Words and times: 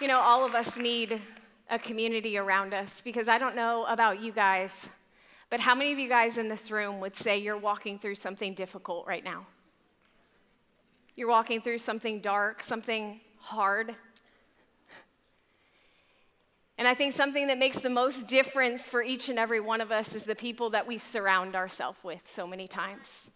You 0.00 0.06
know, 0.06 0.20
all 0.20 0.44
of 0.44 0.54
us 0.54 0.76
need 0.76 1.20
a 1.68 1.76
community 1.76 2.38
around 2.38 2.72
us 2.72 3.00
because 3.02 3.28
I 3.28 3.36
don't 3.36 3.56
know 3.56 3.84
about 3.86 4.20
you 4.22 4.30
guys, 4.30 4.88
but 5.50 5.58
how 5.58 5.74
many 5.74 5.90
of 5.90 5.98
you 5.98 6.08
guys 6.08 6.38
in 6.38 6.48
this 6.48 6.70
room 6.70 7.00
would 7.00 7.16
say 7.16 7.36
you're 7.36 7.58
walking 7.58 7.98
through 7.98 8.14
something 8.14 8.54
difficult 8.54 9.08
right 9.08 9.24
now? 9.24 9.48
You're 11.16 11.28
walking 11.28 11.60
through 11.60 11.78
something 11.78 12.20
dark, 12.20 12.62
something 12.62 13.18
hard. 13.40 13.96
And 16.78 16.86
I 16.86 16.94
think 16.94 17.12
something 17.12 17.48
that 17.48 17.58
makes 17.58 17.80
the 17.80 17.90
most 17.90 18.28
difference 18.28 18.82
for 18.82 19.02
each 19.02 19.28
and 19.28 19.36
every 19.36 19.58
one 19.58 19.80
of 19.80 19.90
us 19.90 20.14
is 20.14 20.22
the 20.22 20.36
people 20.36 20.70
that 20.70 20.86
we 20.86 20.96
surround 20.96 21.56
ourselves 21.56 21.98
with 22.04 22.20
so 22.24 22.46
many 22.46 22.68
times. 22.68 23.30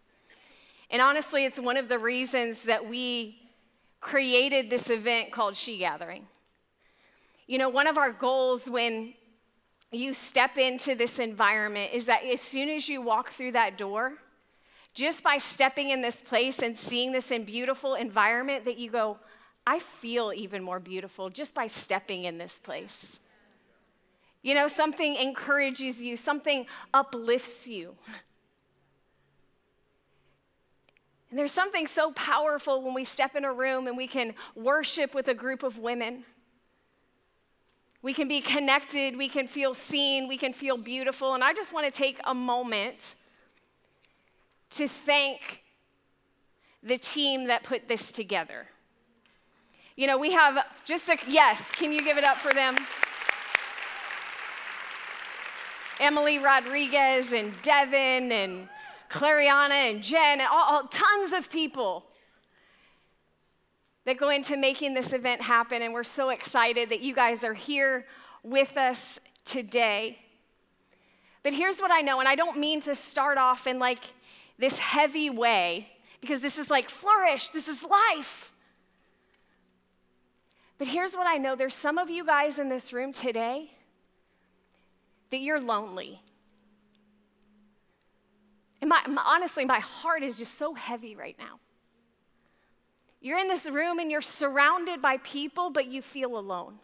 And 0.92 1.02
honestly, 1.02 1.44
it's 1.44 1.58
one 1.58 1.76
of 1.76 1.88
the 1.88 1.98
reasons 1.98 2.62
that 2.62 2.88
we 2.88 3.40
created 4.00 4.70
this 4.70 4.90
event 4.90 5.32
called 5.32 5.56
She 5.56 5.79
Gathering. 5.79 6.29
You 7.52 7.58
know, 7.58 7.68
one 7.68 7.86
of 7.86 7.98
our 7.98 8.11
goals 8.11 8.70
when 8.70 9.12
you 9.90 10.14
step 10.14 10.56
into 10.56 10.94
this 10.94 11.18
environment 11.18 11.90
is 11.92 12.06
that 12.06 12.25
as 12.25 12.40
soon 12.40 12.70
as 12.70 12.88
you 12.88 13.02
walk 13.02 13.28
through 13.28 13.52
that 13.52 13.76
door, 13.76 14.14
just 14.94 15.22
by 15.22 15.36
stepping 15.36 15.90
in 15.90 16.00
this 16.00 16.16
place 16.16 16.61
and 16.61 16.78
seeing 16.78 17.12
this 17.12 17.30
in 17.30 17.44
beautiful 17.44 17.94
environment 17.94 18.64
that 18.64 18.78
you 18.78 18.90
go, 18.90 19.18
I 19.66 19.80
feel 19.80 20.32
even 20.34 20.62
more 20.62 20.80
beautiful 20.80 21.28
just 21.28 21.54
by 21.54 21.66
stepping 21.66 22.25
in 22.25 22.38
this 22.38 22.58
place. 22.58 23.20
You 24.40 24.54
know, 24.54 24.66
something 24.66 25.14
encourages 25.16 26.03
you, 26.03 26.16
something 26.16 26.64
uplifts 26.94 27.68
you. 27.68 27.96
And 31.28 31.39
there's 31.39 31.53
something 31.53 31.86
so 31.86 32.12
powerful 32.12 32.80
when 32.80 32.94
we 32.94 33.05
step 33.05 33.36
in 33.36 33.44
a 33.44 33.53
room 33.53 33.89
and 33.89 33.94
we 33.98 34.06
can 34.06 34.33
worship 34.55 35.14
with 35.14 35.28
a 35.28 35.34
group 35.34 35.62
of 35.62 35.77
women. 35.78 36.25
We 38.02 38.12
can 38.12 38.27
be 38.27 38.41
connected, 38.41 39.16
we 39.16 39.28
can 39.28 39.47
feel 39.47 39.75
seen, 39.75 40.27
we 40.27 40.36
can 40.36 40.53
feel 40.53 40.77
beautiful. 40.77 41.34
And 41.34 41.45
I 41.45 41.53
just 41.53 41.72
want 41.72 41.86
to 41.86 41.92
take 41.92 42.19
a 42.25 42.34
moment 42.34 43.14
to 44.70 44.89
thank 44.89 45.62
the 46.83 46.98
team 46.98 47.47
that 47.47 47.62
put 47.62 47.86
this 47.86 48.11
together. 48.11 48.67
You 49.94 50.09
know, 50.09 50.19
we 50.19 50.33
have 50.33 50.59
just 50.84 51.09
a, 51.09 51.17
yes, 51.28 51.62
can 51.72 51.92
you 51.92 52.03
give 52.03 52.19
it 52.19 52.25
up 52.25 52.39
for 52.39 52.53
them? 52.53 52.77
Emily 56.00 56.39
Rodriguez 56.39 57.33
and 57.33 57.55
Devin 57.62 58.33
and 58.33 58.69
Clariana 59.09 59.91
and 59.91 60.03
Jen, 60.03 60.41
and 60.41 60.48
all, 60.50 60.64
all, 60.64 60.89
tons 60.89 61.33
of 61.33 61.50
people 61.50 62.06
that 64.05 64.19
go 64.19 64.31
into 64.31 64.56
making 64.56 64.95
this 64.95 65.12
event 65.12 65.42
happen. 65.42 65.83
And 65.83 65.92
we're 65.92 66.05
so 66.05 66.31
excited 66.31 66.89
that 66.91 67.00
you 67.00 67.14
guys 67.14 67.45
are 67.45 67.55
here 67.55 68.06
with 68.42 68.77
us 68.77 69.20
today. 69.44 70.19
But 71.42 71.53
here's 71.53 71.81
what 71.81 71.91
I 71.91 72.00
know, 72.00 72.20
and 72.20 72.28
I 72.28 72.34
don't 72.34 72.59
mean 72.59 72.81
to 72.83 72.94
start 72.94 73.36
off 73.36 73.67
in 73.67 73.78
like 73.78 74.12
this 74.59 74.78
heavy 74.78 75.28
way, 75.28 75.89
because 76.20 76.41
this 76.41 76.56
is 76.56 76.70
like 76.70 76.89
flourish, 76.89 77.48
this 77.48 77.67
is 77.67 77.83
life. 77.83 78.53
But 80.78 80.87
here's 80.89 81.14
what 81.14 81.27
I 81.27 81.37
know 81.39 81.56
there's 81.56 81.75
some 81.75 81.98
of 81.98 82.11
you 82.11 82.25
guys 82.25 82.59
in 82.59 82.69
this 82.69 82.92
room 82.92 83.12
today 83.12 83.70
that 85.31 85.41
you're 85.41 85.61
lonely. 85.61 86.20
And 88.81 88.89
my, 88.89 89.05
my, 89.06 89.22
honestly, 89.25 89.64
my 89.64 89.78
heart 89.78 90.22
is 90.22 90.37
just 90.37 90.59
so 90.59 90.75
heavy 90.75 91.16
right 91.16 91.37
now. 91.39 91.61
You're 93.23 93.39
in 93.39 93.47
this 93.48 93.67
room 93.67 94.01
and 94.01 94.11
you're 94.11 94.20
surrounded 94.20 95.01
by 95.01 95.17
people, 95.19 95.70
but 95.70 95.87
you 95.87 96.03
feel 96.03 96.37
alone. 96.37 96.81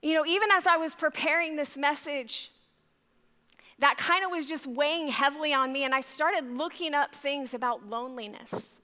You 0.00 0.14
know, 0.14 0.26
even 0.26 0.50
as 0.50 0.66
I 0.66 0.78
was 0.78 0.94
preparing 0.94 1.54
this 1.54 1.76
message, 1.76 2.50
that 3.78 3.98
kind 3.98 4.24
of 4.24 4.30
was 4.30 4.46
just 4.46 4.66
weighing 4.66 5.08
heavily 5.08 5.52
on 5.52 5.72
me, 5.72 5.84
and 5.84 5.94
I 5.94 6.00
started 6.00 6.56
looking 6.56 6.94
up 6.94 7.14
things 7.14 7.52
about 7.52 7.88
loneliness. 7.88 8.80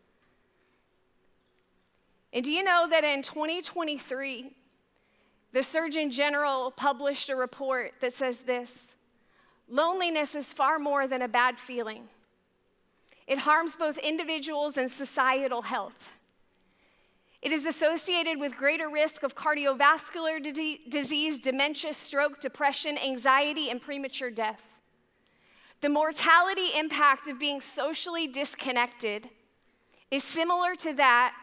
And 2.32 2.44
do 2.44 2.52
you 2.52 2.62
know 2.62 2.86
that 2.90 3.04
in 3.04 3.22
2023, 3.22 4.52
the 5.52 5.62
Surgeon 5.62 6.10
General 6.10 6.70
published 6.70 7.30
a 7.30 7.36
report 7.36 7.94
that 8.00 8.12
says 8.12 8.42
this 8.42 8.88
loneliness 9.68 10.34
is 10.34 10.52
far 10.52 10.78
more 10.78 11.06
than 11.06 11.22
a 11.22 11.28
bad 11.28 11.58
feeling, 11.58 12.08
it 13.28 13.40
harms 13.40 13.76
both 13.76 13.98
individuals 13.98 14.78
and 14.78 14.90
societal 14.90 15.62
health. 15.62 16.12
It 17.42 17.52
is 17.52 17.66
associated 17.66 18.40
with 18.40 18.56
greater 18.56 18.88
risk 18.88 19.22
of 19.22 19.36
cardiovascular 19.36 20.42
disease, 20.90 21.38
dementia, 21.38 21.92
stroke, 21.92 22.40
depression, 22.40 22.96
anxiety, 22.98 23.70
and 23.70 23.80
premature 23.80 24.30
death. 24.30 24.62
The 25.82 25.90
mortality 25.90 26.70
impact 26.74 27.28
of 27.28 27.38
being 27.38 27.60
socially 27.60 28.26
disconnected 28.26 29.28
is 30.10 30.24
similar 30.24 30.74
to 30.76 30.94
that 30.94 31.34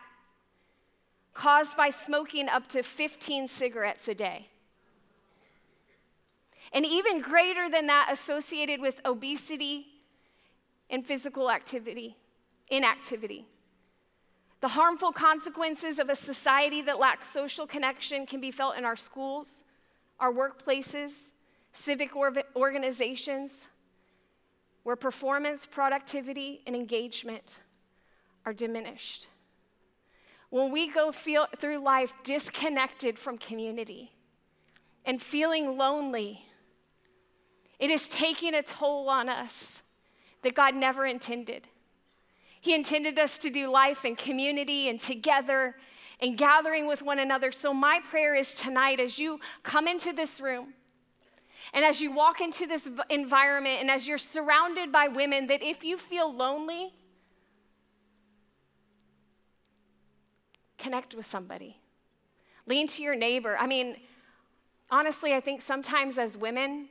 caused 1.34 1.78
by 1.78 1.92
smoking 1.92 2.50
up 2.50 2.68
to 2.70 2.82
15 2.82 3.48
cigarettes 3.48 4.08
a 4.08 4.16
day. 4.16 4.50
And 6.74 6.86
even 6.86 7.22
greater 7.22 7.70
than 7.70 7.86
that, 7.88 8.10
associated 8.12 8.82
with 8.82 9.00
obesity 9.06 9.95
and 10.90 11.06
physical 11.06 11.50
activity, 11.50 12.18
inactivity. 12.70 13.46
The 14.62 14.70
harmful 14.70 15.12
consequences 15.12 16.00
of 16.00 16.10
a 16.10 16.16
society 16.16 16.82
that 16.84 17.00
lacks 17.00 17.32
social 17.32 17.68
connection 17.68 18.26
can 18.26 18.42
be 18.42 18.52
felt 18.52 18.78
in 18.78 18.86
our 18.86 18.96
schools, 18.96 19.64
our 20.20 20.32
workplaces, 20.32 21.32
civic 21.74 22.16
or- 22.16 22.34
organizations, 22.56 23.70
where 24.84 24.96
performance, 24.96 25.66
productivity, 25.66 26.62
and 26.66 26.76
engagement 26.76 27.60
are 28.46 28.54
diminished 28.54 29.28
when 30.56 30.72
we 30.72 30.88
go 30.88 31.12
feel, 31.12 31.48
through 31.58 31.80
life 31.80 32.14
disconnected 32.24 33.20
from 33.20 33.38
community 33.38 34.14
and 35.04 35.22
feeling 35.22 35.78
lonely, 35.78 36.46
it 37.78 37.90
is 37.90 38.08
taking 38.08 38.56
a 38.56 38.64
toll 38.64 39.10
on 39.10 39.28
us 39.28 39.82
that 40.46 40.56
God 40.56 40.76
never 40.76 41.06
intended. 41.06 41.68
He 42.62 42.74
intended 42.74 43.20
us 43.20 43.38
to 43.40 43.50
do 43.50 43.70
life 43.70 44.06
in 44.06 44.16
community 44.16 44.88
and 44.88 45.02
together 45.02 45.76
and 46.20 46.38
gathering 46.38 46.88
with 46.88 47.02
one 47.02 47.20
another. 47.20 47.52
So, 47.52 47.74
my 47.74 48.00
prayer 48.10 48.34
is 48.34 48.54
tonight 48.54 49.00
as 49.00 49.20
you 49.20 49.40
come 49.64 49.88
into 49.88 50.14
this 50.14 50.40
room 50.40 50.74
and 51.74 51.84
as 51.84 52.00
you 52.00 52.12
walk 52.12 52.42
into 52.42 52.66
this 52.66 52.88
environment 53.10 53.82
and 53.82 53.92
as 53.92 54.08
you're 54.08 54.18
surrounded 54.18 54.92
by 54.92 55.08
women, 55.08 55.48
that 55.48 55.62
if 55.62 55.84
you 55.84 55.98
feel 55.98 56.34
lonely, 56.34 56.94
connect 60.78 61.16
with 61.16 61.26
somebody. 61.26 61.78
Lean 62.68 62.88
to 62.88 63.04
your 63.04 63.16
neighbor. 63.16 63.58
I 63.58 63.68
mean, 63.68 63.98
honestly, 64.90 65.34
I 65.34 65.40
think 65.40 65.62
sometimes 65.62 66.18
as 66.18 66.38
women, 66.38 66.90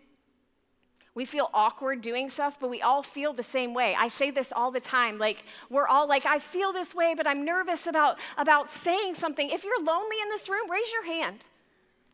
we 1.14 1.24
feel 1.24 1.48
awkward 1.54 2.00
doing 2.00 2.28
stuff, 2.28 2.58
but 2.60 2.68
we 2.68 2.82
all 2.82 3.02
feel 3.02 3.32
the 3.32 3.42
same 3.42 3.72
way. 3.72 3.96
I 3.98 4.08
say 4.08 4.30
this 4.30 4.52
all 4.54 4.70
the 4.70 4.80
time. 4.80 5.18
Like, 5.18 5.44
we're 5.70 5.86
all 5.86 6.08
like, 6.08 6.26
I 6.26 6.38
feel 6.38 6.72
this 6.72 6.94
way, 6.94 7.14
but 7.16 7.26
I'm 7.26 7.44
nervous 7.44 7.86
about, 7.86 8.18
about 8.36 8.70
saying 8.70 9.14
something. 9.14 9.50
If 9.50 9.64
you're 9.64 9.82
lonely 9.82 10.16
in 10.22 10.28
this 10.30 10.48
room, 10.48 10.70
raise 10.70 10.92
your 10.92 11.06
hand. 11.06 11.40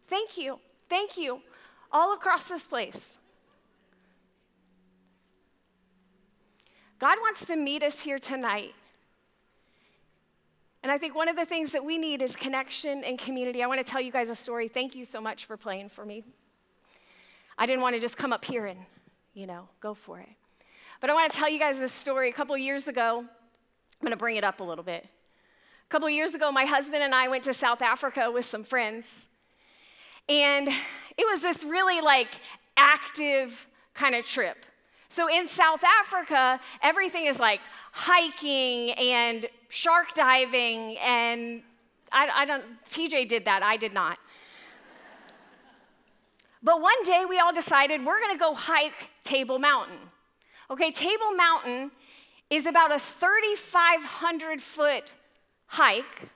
Thank 0.08 0.36
you. 0.36 0.58
Thank 0.88 1.16
you. 1.16 1.40
All 1.92 2.12
across 2.12 2.48
this 2.48 2.66
place. 2.66 3.18
God 6.98 7.16
wants 7.20 7.46
to 7.46 7.56
meet 7.56 7.82
us 7.82 8.02
here 8.02 8.18
tonight 8.18 8.74
and 10.82 10.90
I 10.90 10.98
think 10.98 11.14
one 11.14 11.28
of 11.28 11.36
the 11.36 11.44
things 11.44 11.72
that 11.72 11.84
we 11.84 11.98
need 11.98 12.22
is 12.22 12.34
connection 12.34 13.04
and 13.04 13.18
community. 13.18 13.62
I 13.62 13.66
want 13.66 13.84
to 13.84 13.90
tell 13.90 14.00
you 14.00 14.10
guys 14.10 14.30
a 14.30 14.34
story. 14.34 14.68
Thank 14.68 14.94
you 14.94 15.04
so 15.04 15.20
much 15.20 15.44
for 15.44 15.56
playing 15.56 15.90
for 15.90 16.06
me. 16.06 16.24
I 17.60 17.66
didn't 17.66 17.82
want 17.82 17.94
to 17.94 18.00
just 18.00 18.16
come 18.16 18.32
up 18.32 18.42
here 18.42 18.64
and, 18.64 18.80
you 19.34 19.46
know, 19.46 19.68
go 19.80 19.92
for 19.92 20.18
it. 20.18 20.30
But 21.02 21.10
I 21.10 21.12
want 21.12 21.30
to 21.30 21.38
tell 21.38 21.50
you 21.50 21.58
guys 21.58 21.78
this 21.78 21.92
story. 21.92 22.30
A 22.30 22.32
couple 22.32 22.56
years 22.56 22.88
ago, 22.88 23.18
I'm 23.18 24.00
going 24.00 24.12
to 24.12 24.16
bring 24.16 24.36
it 24.36 24.44
up 24.44 24.60
a 24.60 24.64
little 24.64 24.82
bit. 24.82 25.04
A 25.04 25.88
couple 25.90 26.08
years 26.08 26.34
ago, 26.34 26.50
my 26.50 26.64
husband 26.64 27.02
and 27.02 27.14
I 27.14 27.28
went 27.28 27.44
to 27.44 27.52
South 27.52 27.82
Africa 27.82 28.30
with 28.30 28.46
some 28.46 28.64
friends. 28.64 29.26
And 30.26 30.68
it 31.18 31.26
was 31.30 31.42
this 31.42 31.62
really 31.62 32.00
like 32.00 32.28
active 32.78 33.66
kind 33.92 34.14
of 34.14 34.24
trip. 34.24 34.64
So 35.10 35.28
in 35.28 35.46
South 35.46 35.84
Africa, 35.84 36.60
everything 36.82 37.26
is 37.26 37.38
like 37.38 37.60
hiking 37.92 38.92
and 38.92 39.46
shark 39.68 40.14
diving, 40.14 40.96
and 40.96 41.62
I, 42.10 42.28
I 42.34 42.44
don't, 42.46 42.64
TJ 42.88 43.28
did 43.28 43.44
that, 43.44 43.62
I 43.62 43.76
did 43.76 43.92
not. 43.92 44.18
But 46.62 46.80
one 46.80 47.02
day 47.04 47.24
we 47.28 47.38
all 47.38 47.54
decided 47.54 48.04
we're 48.04 48.20
gonna 48.20 48.38
go 48.38 48.54
hike 48.54 49.10
Table 49.24 49.58
Mountain. 49.58 49.98
Okay, 50.70 50.92
Table 50.92 51.32
Mountain 51.34 51.90
is 52.50 52.66
about 52.66 52.92
a 52.92 52.98
3,500 52.98 54.60
foot 54.60 55.12
hike 55.66 56.28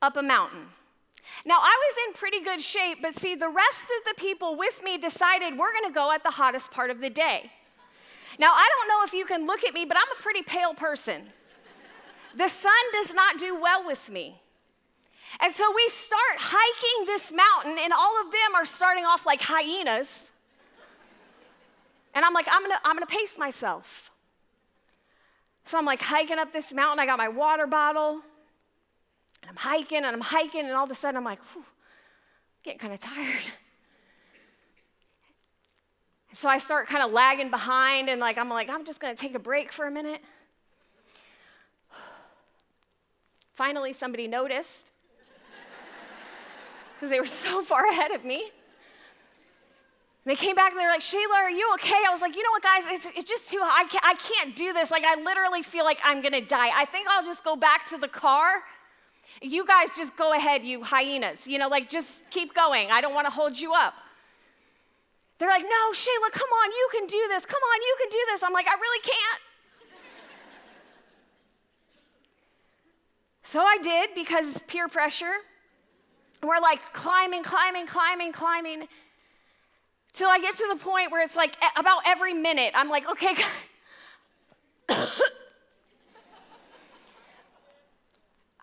up 0.00 0.16
a 0.16 0.22
mountain. 0.22 0.68
Now, 1.44 1.58
I 1.60 1.76
was 1.76 2.08
in 2.08 2.14
pretty 2.14 2.40
good 2.40 2.60
shape, 2.60 2.98
but 3.02 3.14
see, 3.14 3.34
the 3.34 3.48
rest 3.48 3.82
of 3.84 4.04
the 4.06 4.20
people 4.20 4.56
with 4.56 4.82
me 4.82 4.96
decided 4.96 5.58
we're 5.58 5.72
gonna 5.72 5.92
go 5.92 6.12
at 6.12 6.22
the 6.22 6.30
hottest 6.30 6.70
part 6.70 6.90
of 6.90 7.00
the 7.00 7.10
day. 7.10 7.50
Now, 8.38 8.52
I 8.54 8.68
don't 8.68 8.88
know 8.88 9.04
if 9.04 9.12
you 9.12 9.24
can 9.24 9.46
look 9.46 9.64
at 9.64 9.74
me, 9.74 9.84
but 9.84 9.96
I'm 9.96 10.10
a 10.18 10.22
pretty 10.22 10.42
pale 10.42 10.74
person. 10.74 11.32
The 12.36 12.48
sun 12.48 12.72
does 12.92 13.12
not 13.12 13.38
do 13.38 13.60
well 13.60 13.84
with 13.84 14.08
me. 14.08 14.40
And 15.40 15.54
so 15.54 15.72
we 15.74 15.88
start 15.88 16.38
hiking 16.38 17.06
this 17.06 17.32
mountain, 17.32 17.78
and 17.82 17.92
all 17.92 18.20
of 18.20 18.32
them 18.32 18.54
are 18.56 18.64
starting 18.64 19.04
off 19.04 19.26
like 19.26 19.40
hyenas. 19.40 20.30
And 22.14 22.24
I'm 22.24 22.32
like, 22.32 22.46
I'm 22.50 22.62
gonna, 22.62 22.80
I'm 22.84 22.96
gonna 22.96 23.06
pace 23.06 23.38
myself. 23.38 24.10
So 25.64 25.78
I'm 25.78 25.84
like 25.84 26.00
hiking 26.00 26.38
up 26.38 26.52
this 26.52 26.72
mountain. 26.72 26.98
I 26.98 27.06
got 27.06 27.18
my 27.18 27.28
water 27.28 27.66
bottle. 27.66 28.22
And 29.42 29.50
I'm 29.50 29.56
hiking 29.56 29.98
and 29.98 30.06
I'm 30.06 30.20
hiking, 30.20 30.64
and 30.64 30.72
all 30.72 30.84
of 30.84 30.90
a 30.90 30.94
sudden 30.94 31.16
I'm 31.16 31.24
like, 31.24 31.40
whew, 31.52 31.64
getting 32.62 32.78
kind 32.78 32.92
of 32.92 33.00
tired. 33.00 33.42
So 36.32 36.48
I 36.48 36.58
start 36.58 36.86
kind 36.86 37.02
of 37.02 37.12
lagging 37.12 37.50
behind, 37.50 38.08
and 38.08 38.20
like 38.20 38.38
I'm 38.38 38.48
like, 38.48 38.68
I'm 38.68 38.84
just 38.84 38.98
gonna 38.98 39.14
take 39.14 39.34
a 39.34 39.38
break 39.38 39.72
for 39.72 39.86
a 39.86 39.90
minute. 39.90 40.20
Finally, 43.54 43.92
somebody 43.92 44.26
noticed 44.26 44.90
because 46.98 47.10
they 47.10 47.20
were 47.20 47.26
so 47.26 47.62
far 47.70 47.86
ahead 47.88 48.10
of 48.10 48.24
me. 48.24 48.50
they 50.24 50.34
came 50.34 50.56
back 50.56 50.72
and 50.72 50.80
they 50.80 50.84
were 50.84 50.90
like, 50.90 51.00
Shayla, 51.00 51.34
are 51.34 51.50
you 51.50 51.70
okay? 51.74 52.02
I 52.06 52.10
was 52.10 52.20
like, 52.20 52.34
you 52.34 52.42
know 52.42 52.50
what, 52.50 52.62
guys, 52.62 52.82
it's, 52.88 53.06
it's 53.16 53.28
just 53.28 53.50
too 53.50 53.60
hot. 53.62 53.86
I 53.86 53.88
can't, 53.88 54.04
I 54.04 54.14
can't 54.14 54.56
do 54.56 54.72
this. 54.72 54.90
Like, 54.90 55.04
I 55.04 55.20
literally 55.22 55.62
feel 55.62 55.84
like 55.84 56.00
I'm 56.04 56.20
gonna 56.20 56.40
die. 56.40 56.70
I 56.74 56.84
think 56.86 57.06
I'll 57.08 57.24
just 57.24 57.44
go 57.44 57.54
back 57.54 57.86
to 57.90 57.98
the 57.98 58.08
car. 58.08 58.62
You 59.40 59.64
guys 59.64 59.88
just 59.96 60.16
go 60.16 60.34
ahead, 60.34 60.64
you 60.64 60.82
hyenas. 60.82 61.46
You 61.46 61.58
know, 61.58 61.68
like, 61.68 61.88
just 61.88 62.28
keep 62.30 62.54
going. 62.54 62.90
I 62.90 63.00
don't 63.00 63.14
wanna 63.14 63.30
hold 63.30 63.56
you 63.56 63.72
up. 63.72 63.94
They're 65.38 65.48
like, 65.48 65.62
no, 65.62 65.92
Shayla, 65.92 66.32
come 66.32 66.50
on, 66.50 66.72
you 66.72 66.88
can 66.90 67.06
do 67.06 67.24
this. 67.28 67.46
Come 67.46 67.60
on, 67.62 67.80
you 67.80 67.96
can 68.00 68.10
do 68.10 68.18
this. 68.32 68.42
I'm 68.42 68.52
like, 68.52 68.66
I 68.66 68.74
really 68.74 69.02
can't. 69.02 69.42
so 73.44 73.60
I 73.60 73.78
did 73.80 74.10
because 74.16 74.62
peer 74.66 74.88
pressure. 74.88 75.36
We're 76.42 76.60
like 76.60 76.80
climbing, 76.92 77.42
climbing, 77.42 77.86
climbing, 77.86 78.32
climbing, 78.32 78.88
till 80.12 80.28
I 80.28 80.38
get 80.40 80.56
to 80.56 80.66
the 80.72 80.76
point 80.78 81.10
where 81.10 81.22
it's 81.22 81.36
like 81.36 81.56
about 81.76 82.02
every 82.06 82.32
minute, 82.32 82.72
I'm 82.74 82.88
like, 82.88 83.08
okay, 83.08 83.34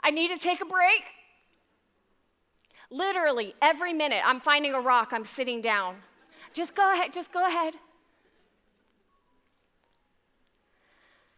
I 0.04 0.12
need 0.12 0.30
to 0.30 0.38
take 0.38 0.62
a 0.62 0.66
break. 0.66 1.04
Literally, 2.92 3.56
every 3.62 3.94
minute, 3.94 4.22
I'm 4.26 4.40
finding 4.40 4.74
a 4.74 4.80
rock, 4.80 5.10
I'm 5.12 5.26
sitting 5.26 5.62
down. 5.62 5.98
Just 6.54 6.76
go 6.76 6.94
ahead, 6.94 7.12
just 7.12 7.34
go 7.34 7.46
ahead. 7.46 7.76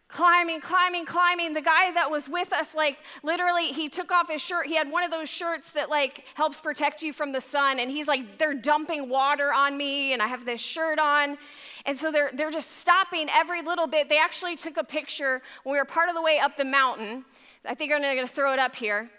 Climbing, 0.08 0.62
climbing, 0.62 1.06
climbing. 1.06 1.54
The 1.54 1.62
guy 1.62 1.92
that 1.92 2.10
was 2.10 2.30
with 2.30 2.54
us, 2.54 2.74
like, 2.74 2.98
literally, 3.24 3.68
he 3.68 3.90
took 3.90 4.12
off 4.12 4.30
his 4.30 4.42
shirt. 4.42 4.68
He 4.68 4.76
had 4.76 4.90
one 4.90 5.04
of 5.04 5.12
those 5.12 5.30
shirts 5.30 5.72
that, 5.72 5.90
like, 5.90 6.24
helps 6.36 6.62
protect 6.62 7.02
you 7.02 7.12
from 7.14 7.32
the 7.32 7.42
sun. 7.42 7.80
And 7.80 7.92
he's 7.92 8.08
like, 8.08 8.38
they're 8.38 8.54
dumping 8.54 9.10
water 9.10 9.52
on 9.52 9.78
me, 9.78 10.14
and 10.14 10.22
I 10.22 10.28
have 10.28 10.46
this 10.46 10.62
shirt 10.62 11.00
on. 11.00 11.38
And 11.86 11.98
so 11.98 12.12
they're, 12.12 12.32
they're 12.34 12.52
just 12.52 12.80
stopping 12.80 13.28
every 13.30 13.62
little 13.62 13.88
bit. 13.88 14.10
They 14.10 14.20
actually 14.20 14.56
took 14.56 14.78
a 14.78 14.84
picture 14.84 15.42
when 15.64 15.74
we 15.74 15.80
were 15.80 15.86
part 15.86 16.10
of 16.10 16.16
the 16.16 16.22
way 16.22 16.40
up 16.40 16.58
the 16.58 16.66
mountain. 16.66 17.26
I 17.66 17.76
think 17.76 17.92
I'm 17.92 18.02
gonna 18.02 18.28
throw 18.28 18.54
it 18.54 18.60
up 18.60 18.76
here. 18.76 19.10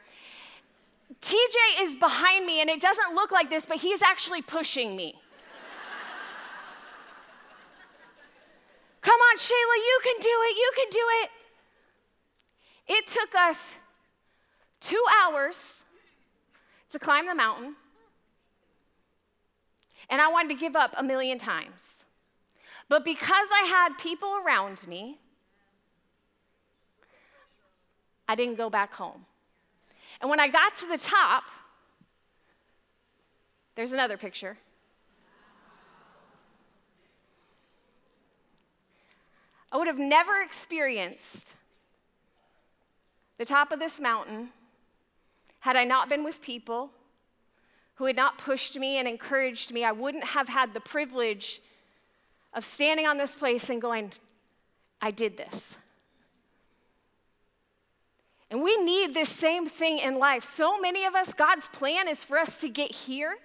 TJ 1.21 1.83
is 1.83 1.95
behind 1.97 2.47
me, 2.47 2.61
and 2.61 2.71
it 2.71 2.81
doesn't 2.81 3.15
look 3.15 3.31
like 3.31 3.51
this, 3.51 3.67
but 3.67 3.79
he's 3.79 4.03
actually 4.03 4.41
pushing 4.41 4.97
me. 4.97 5.17
Come 9.01 9.21
Shayla, 9.39 9.77
you 9.77 10.01
can 10.03 10.21
do 10.21 10.29
it, 10.29 10.57
you 10.57 10.71
can 10.75 10.91
do 10.91 11.07
it. 11.23 11.31
It 12.89 13.07
took 13.07 13.35
us 13.35 13.75
two 14.81 15.03
hours 15.23 15.85
to 16.91 16.99
climb 16.99 17.27
the 17.27 17.35
mountain, 17.35 17.77
and 20.11 20.21
I 20.21 20.29
wanted 20.29 20.49
to 20.55 20.61
give 20.61 20.75
up 20.75 20.93
a 20.97 21.03
million 21.03 21.39
times. 21.39 22.05
But 22.89 23.05
because 23.05 23.49
I 23.53 23.67
had 23.67 23.99
people 23.99 24.41
around 24.45 24.87
me, 24.89 25.19
I 28.27 28.35
didn't 28.35 28.57
go 28.57 28.69
back 28.69 28.93
home. 28.95 29.27
And 30.21 30.29
when 30.29 30.41
I 30.41 30.49
got 30.49 30.77
to 30.79 30.87
the 30.87 30.99
top, 30.99 31.45
there's 33.77 33.93
another 33.93 34.17
picture. 34.17 34.59
I 39.71 39.77
would 39.77 39.87
have 39.87 39.99
never 39.99 40.41
experienced 40.43 41.55
the 43.37 43.45
top 43.45 43.71
of 43.73 43.79
this 43.79 44.01
mountain 44.01 44.51
had 45.61 45.77
I 45.77 45.85
not 45.85 46.09
been 46.09 46.25
with 46.25 46.41
people 46.41 46.91
who 47.97 48.05
had 48.05 48.17
not 48.17 48.39
pushed 48.39 48.79
me 48.79 48.97
and 48.97 49.09
encouraged 49.09 49.73
me. 49.73 49.85
I 49.85 49.93
wouldn't 49.93 50.25
have 50.25 50.49
had 50.49 50.73
the 50.73 50.81
privilege 50.81 51.61
of 52.55 52.65
standing 52.65 53.07
on 53.07 53.19
this 53.19 53.35
place 53.35 53.69
and 53.69 53.83
going, 53.83 54.13
I 55.03 55.11
did 55.11 55.37
this. 55.37 55.77
And 58.51 58.63
we 58.63 58.77
need 58.77 59.15
this 59.15 59.29
same 59.29 59.69
thing 59.69 59.99
in 59.99 60.19
life. 60.19 60.45
So 60.45 60.81
many 60.81 61.05
of 61.05 61.15
us, 61.15 61.35
God's 61.35 61.69
plan 61.69 62.09
is 62.09 62.25
for 62.25 62.39
us 62.39 62.57
to 62.61 62.69
get 62.69 62.93
here, 62.93 63.37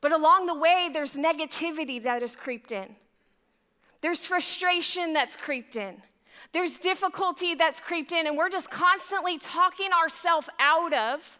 but 0.00 0.12
along 0.12 0.46
the 0.46 0.54
way, 0.54 0.90
there's 0.92 1.14
negativity 1.14 2.02
that 2.02 2.20
has 2.20 2.36
creeped 2.36 2.72
in. 2.72 2.96
There's 4.02 4.26
frustration 4.26 5.12
that's 5.12 5.36
creeped 5.36 5.76
in. 5.76 6.02
There's 6.52 6.76
difficulty 6.76 7.54
that's 7.54 7.80
creeped 7.80 8.12
in, 8.12 8.26
and 8.26 8.36
we're 8.36 8.50
just 8.50 8.68
constantly 8.70 9.38
talking 9.38 9.90
ourselves 9.92 10.48
out 10.58 10.92
of 10.92 11.38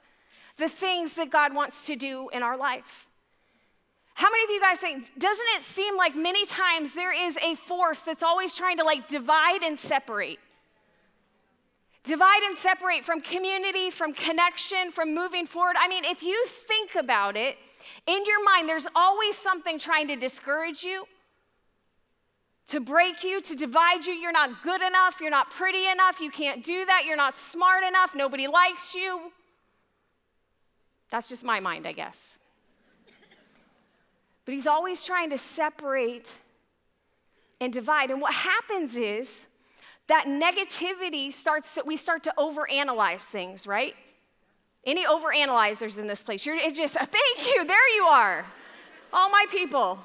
the 0.56 0.68
things 0.68 1.14
that 1.14 1.30
God 1.30 1.54
wants 1.54 1.84
to 1.86 1.96
do 1.96 2.30
in 2.32 2.42
our 2.42 2.56
life. 2.56 3.08
How 4.14 4.30
many 4.30 4.44
of 4.44 4.50
you 4.50 4.60
guys 4.60 4.78
think, 4.78 5.10
doesn't 5.18 5.46
it 5.56 5.62
seem 5.62 5.96
like 5.96 6.14
many 6.14 6.46
times 6.46 6.94
there 6.94 7.12
is 7.12 7.36
a 7.38 7.56
force 7.56 8.00
that's 8.00 8.22
always 8.22 8.54
trying 8.54 8.76
to 8.76 8.84
like 8.84 9.08
divide 9.08 9.62
and 9.62 9.78
separate? 9.78 10.38
Divide 12.04 12.42
and 12.42 12.56
separate 12.56 13.04
from 13.04 13.20
community, 13.20 13.90
from 13.90 14.12
connection, 14.12 14.90
from 14.90 15.14
moving 15.14 15.46
forward. 15.46 15.76
I 15.78 15.88
mean, 15.88 16.04
if 16.04 16.22
you 16.22 16.44
think 16.46 16.94
about 16.94 17.36
it, 17.36 17.56
in 18.06 18.24
your 18.26 18.44
mind, 18.44 18.68
there's 18.68 18.86
always 18.94 19.36
something 19.36 19.78
trying 19.78 20.08
to 20.08 20.16
discourage 20.16 20.82
you, 20.82 21.06
to 22.68 22.80
break 22.80 23.24
you, 23.24 23.40
to 23.42 23.54
divide 23.54 24.06
you. 24.06 24.14
You're 24.14 24.32
not 24.32 24.62
good 24.62 24.82
enough. 24.82 25.20
You're 25.20 25.30
not 25.30 25.50
pretty 25.50 25.86
enough. 25.88 26.20
You 26.20 26.30
can't 26.30 26.64
do 26.64 26.84
that. 26.86 27.04
You're 27.06 27.16
not 27.16 27.36
smart 27.36 27.84
enough. 27.84 28.14
Nobody 28.14 28.46
likes 28.46 28.94
you. 28.94 29.32
That's 31.10 31.28
just 31.28 31.44
my 31.44 31.60
mind, 31.60 31.86
I 31.86 31.92
guess. 31.92 32.38
But 34.44 34.54
he's 34.54 34.66
always 34.66 35.04
trying 35.04 35.30
to 35.30 35.38
separate 35.38 36.34
and 37.60 37.72
divide. 37.72 38.10
And 38.10 38.20
what 38.20 38.34
happens 38.34 38.96
is 38.96 39.46
that 40.08 40.26
negativity 40.26 41.32
starts, 41.32 41.78
we 41.86 41.96
start 41.96 42.24
to 42.24 42.34
overanalyze 42.38 43.22
things, 43.22 43.66
right? 43.66 43.94
Any 44.84 45.06
overanalyzers 45.06 45.96
in 45.98 46.08
this 46.08 46.22
place? 46.24 46.44
You're 46.44 46.58
just, 46.70 46.94
thank 46.94 47.54
you, 47.54 47.64
there 47.64 47.88
you 47.94 48.04
are. 48.04 48.44
All 49.12 49.30
my 49.30 49.44
people. 49.50 50.00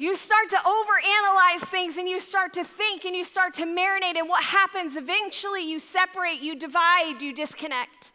You 0.00 0.16
start 0.16 0.48
to 0.48 0.56
overanalyze 0.56 1.68
things 1.68 1.98
and 1.98 2.08
you 2.08 2.18
start 2.20 2.54
to 2.54 2.64
think 2.64 3.04
and 3.04 3.14
you 3.14 3.22
start 3.22 3.52
to 3.54 3.64
marinate. 3.64 4.16
And 4.16 4.30
what 4.30 4.42
happens 4.42 4.96
eventually, 4.96 5.62
you 5.62 5.78
separate, 5.78 6.40
you 6.40 6.56
divide, 6.56 7.20
you 7.20 7.34
disconnect. 7.34 8.12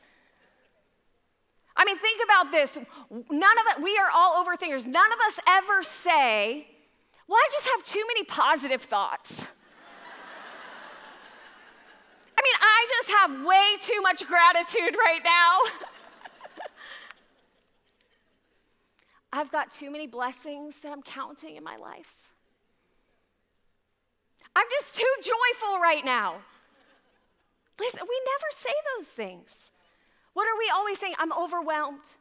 I 1.78 1.86
mean, 1.86 2.00
think 2.00 2.22
about 2.24 2.52
this. 2.52 2.80
None 3.30 3.58
of 3.60 3.68
us, 3.68 3.84
we 3.84 3.96
are 4.00 4.10
all 4.12 4.44
overthinkers. 4.44 4.88
None 4.88 5.12
of 5.12 5.20
us 5.28 5.40
ever 5.48 5.84
say, 5.84 6.66
Well, 7.28 7.38
I 7.38 7.50
just 7.52 7.68
have 7.68 7.84
too 7.84 8.04
many 8.08 8.24
positive 8.24 8.82
thoughts. 8.82 9.44
I 12.36 12.42
mean, 12.42 12.56
I 12.62 12.88
just 12.98 13.12
have 13.12 13.46
way 13.46 13.76
too 13.80 14.02
much 14.02 14.26
gratitude 14.26 14.98
right 14.98 15.22
now. 15.24 15.60
I've 19.36 19.52
got 19.52 19.74
too 19.74 19.92
many 19.92 20.08
blessings 20.08 20.80
that 20.80 20.92
I'm 20.92 21.02
counting 21.02 21.58
in 21.58 21.64
my 21.64 21.76
life. 21.76 22.14
I'm 24.56 24.68
just 24.80 24.96
too 24.96 25.04
joyful 25.22 25.80
right 25.80 26.06
now. 26.06 26.36
Listen, 27.78 28.02
we 28.08 28.22
never 28.26 28.50
say 28.52 28.72
those 28.96 29.10
things. 29.10 29.72
What 30.34 30.48
are 30.48 30.58
we 30.58 30.72
always 30.74 31.00
saying? 31.00 31.16
I'm 31.20 31.34
overwhelmed. 31.34 32.16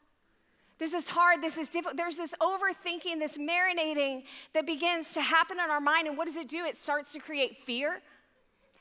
This 0.78 0.92
is 0.92 1.08
hard. 1.08 1.40
This 1.40 1.56
is 1.56 1.68
difficult. 1.68 1.96
There's 1.96 2.16
this 2.16 2.34
overthinking, 2.42 3.20
this 3.20 3.38
marinating 3.38 4.24
that 4.52 4.66
begins 4.66 5.12
to 5.12 5.20
happen 5.20 5.58
in 5.62 5.70
our 5.70 5.80
mind. 5.80 6.08
And 6.08 6.18
what 6.18 6.26
does 6.26 6.36
it 6.36 6.48
do? 6.48 6.64
It 6.64 6.76
starts 6.76 7.12
to 7.12 7.20
create 7.20 7.58
fear. 7.58 8.02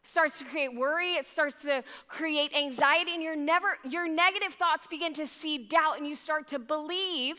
starts 0.02 0.40
to 0.40 0.46
create 0.46 0.75
worry, 0.75 1.13
it 1.13 1.28
starts 1.28 1.62
to 1.63 1.84
create 2.08 2.54
anxiety, 2.56 3.13
and 3.13 3.24
your 3.24 3.36
never 3.36 3.78
your 3.88 4.08
negative 4.08 4.54
thoughts 4.54 4.88
begin 4.88 5.13
to 5.13 5.25
seed 5.25 5.70
doubt, 5.70 5.98
and 5.98 6.08
you 6.08 6.16
start 6.16 6.48
to 6.50 6.60
believe 6.60 7.38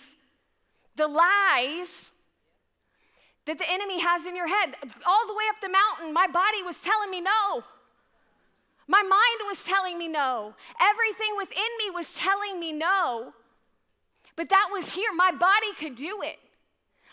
the 0.97 1.09
lies 1.09 2.13
that 3.47 3.59
the 3.59 3.71
enemy 3.71 4.01
has 4.01 4.27
in 4.27 4.37
your 4.37 4.49
head. 4.49 4.75
All 5.07 5.27
the 5.27 5.35
way 5.35 5.45
up 5.51 5.61
the 5.61 5.69
mountain, 5.69 6.13
my 6.13 6.27
body 6.27 6.63
was 6.63 6.81
telling 6.81 7.11
me 7.11 7.21
no. 7.21 7.65
My 8.87 9.03
mind 9.03 9.49
was 9.49 9.65
telling 9.65 9.99
me 9.99 10.09
no. 10.09 10.55
Everything 10.81 11.37
within 11.37 11.71
me 11.79 11.91
was 11.91 12.13
telling 12.15 12.61
me 12.61 12.73
no. 12.73 13.33
But 14.37 14.49
that 14.51 14.69
was 14.73 14.91
here. 14.91 15.11
My 15.15 15.31
body 15.31 15.73
could 15.79 15.95
do 15.97 16.21
it. 16.23 16.39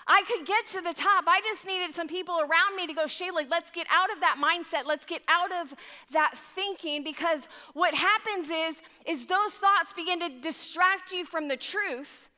I 0.07 0.23
could 0.27 0.45
get 0.45 0.67
to 0.67 0.81
the 0.81 0.93
top. 0.93 1.25
I 1.27 1.41
just 1.41 1.65
needed 1.65 1.93
some 1.93 2.07
people 2.07 2.39
around 2.39 2.75
me 2.75 2.87
to 2.87 2.93
go, 2.93 3.05
Shayla, 3.05 3.45
let's 3.49 3.71
get 3.71 3.87
out 3.89 4.11
of 4.11 4.19
that 4.19 4.37
mindset. 4.43 4.85
Let's 4.85 5.05
get 5.05 5.21
out 5.27 5.51
of 5.51 5.73
that 6.11 6.33
thinking 6.55 7.03
because 7.03 7.41
what 7.73 7.93
happens 7.93 8.49
is, 8.49 8.81
is 9.05 9.27
those 9.27 9.53
thoughts 9.53 9.93
begin 9.93 10.19
to 10.19 10.41
distract 10.41 11.11
you 11.11 11.23
from 11.23 11.47
the 11.47 11.55
truth 11.55 12.29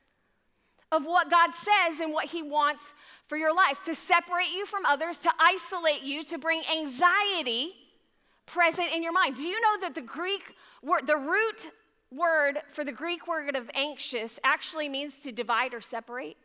of 0.94 1.04
what 1.04 1.28
God 1.28 1.50
says 1.54 2.00
and 2.00 2.12
what 2.12 2.26
He 2.26 2.42
wants 2.42 2.92
for 3.26 3.36
your 3.36 3.54
life, 3.54 3.82
to 3.84 3.94
separate 3.94 4.50
you 4.54 4.66
from 4.66 4.86
others, 4.86 5.18
to 5.18 5.30
isolate 5.40 6.02
you, 6.02 6.22
to 6.24 6.38
bring 6.38 6.62
anxiety 6.70 7.72
present 8.46 8.92
in 8.94 9.02
your 9.02 9.12
mind. 9.12 9.36
Do 9.36 9.42
you 9.42 9.60
know 9.60 9.80
that 9.80 9.94
the 9.94 10.02
Greek 10.02 10.54
word, 10.82 11.06
the 11.06 11.16
root 11.16 11.70
word 12.12 12.58
for 12.72 12.84
the 12.84 12.92
Greek 12.92 13.26
word 13.26 13.56
of 13.56 13.70
anxious 13.74 14.38
actually 14.44 14.88
means 14.88 15.18
to 15.20 15.32
divide 15.32 15.74
or 15.74 15.80
separate? 15.80 16.36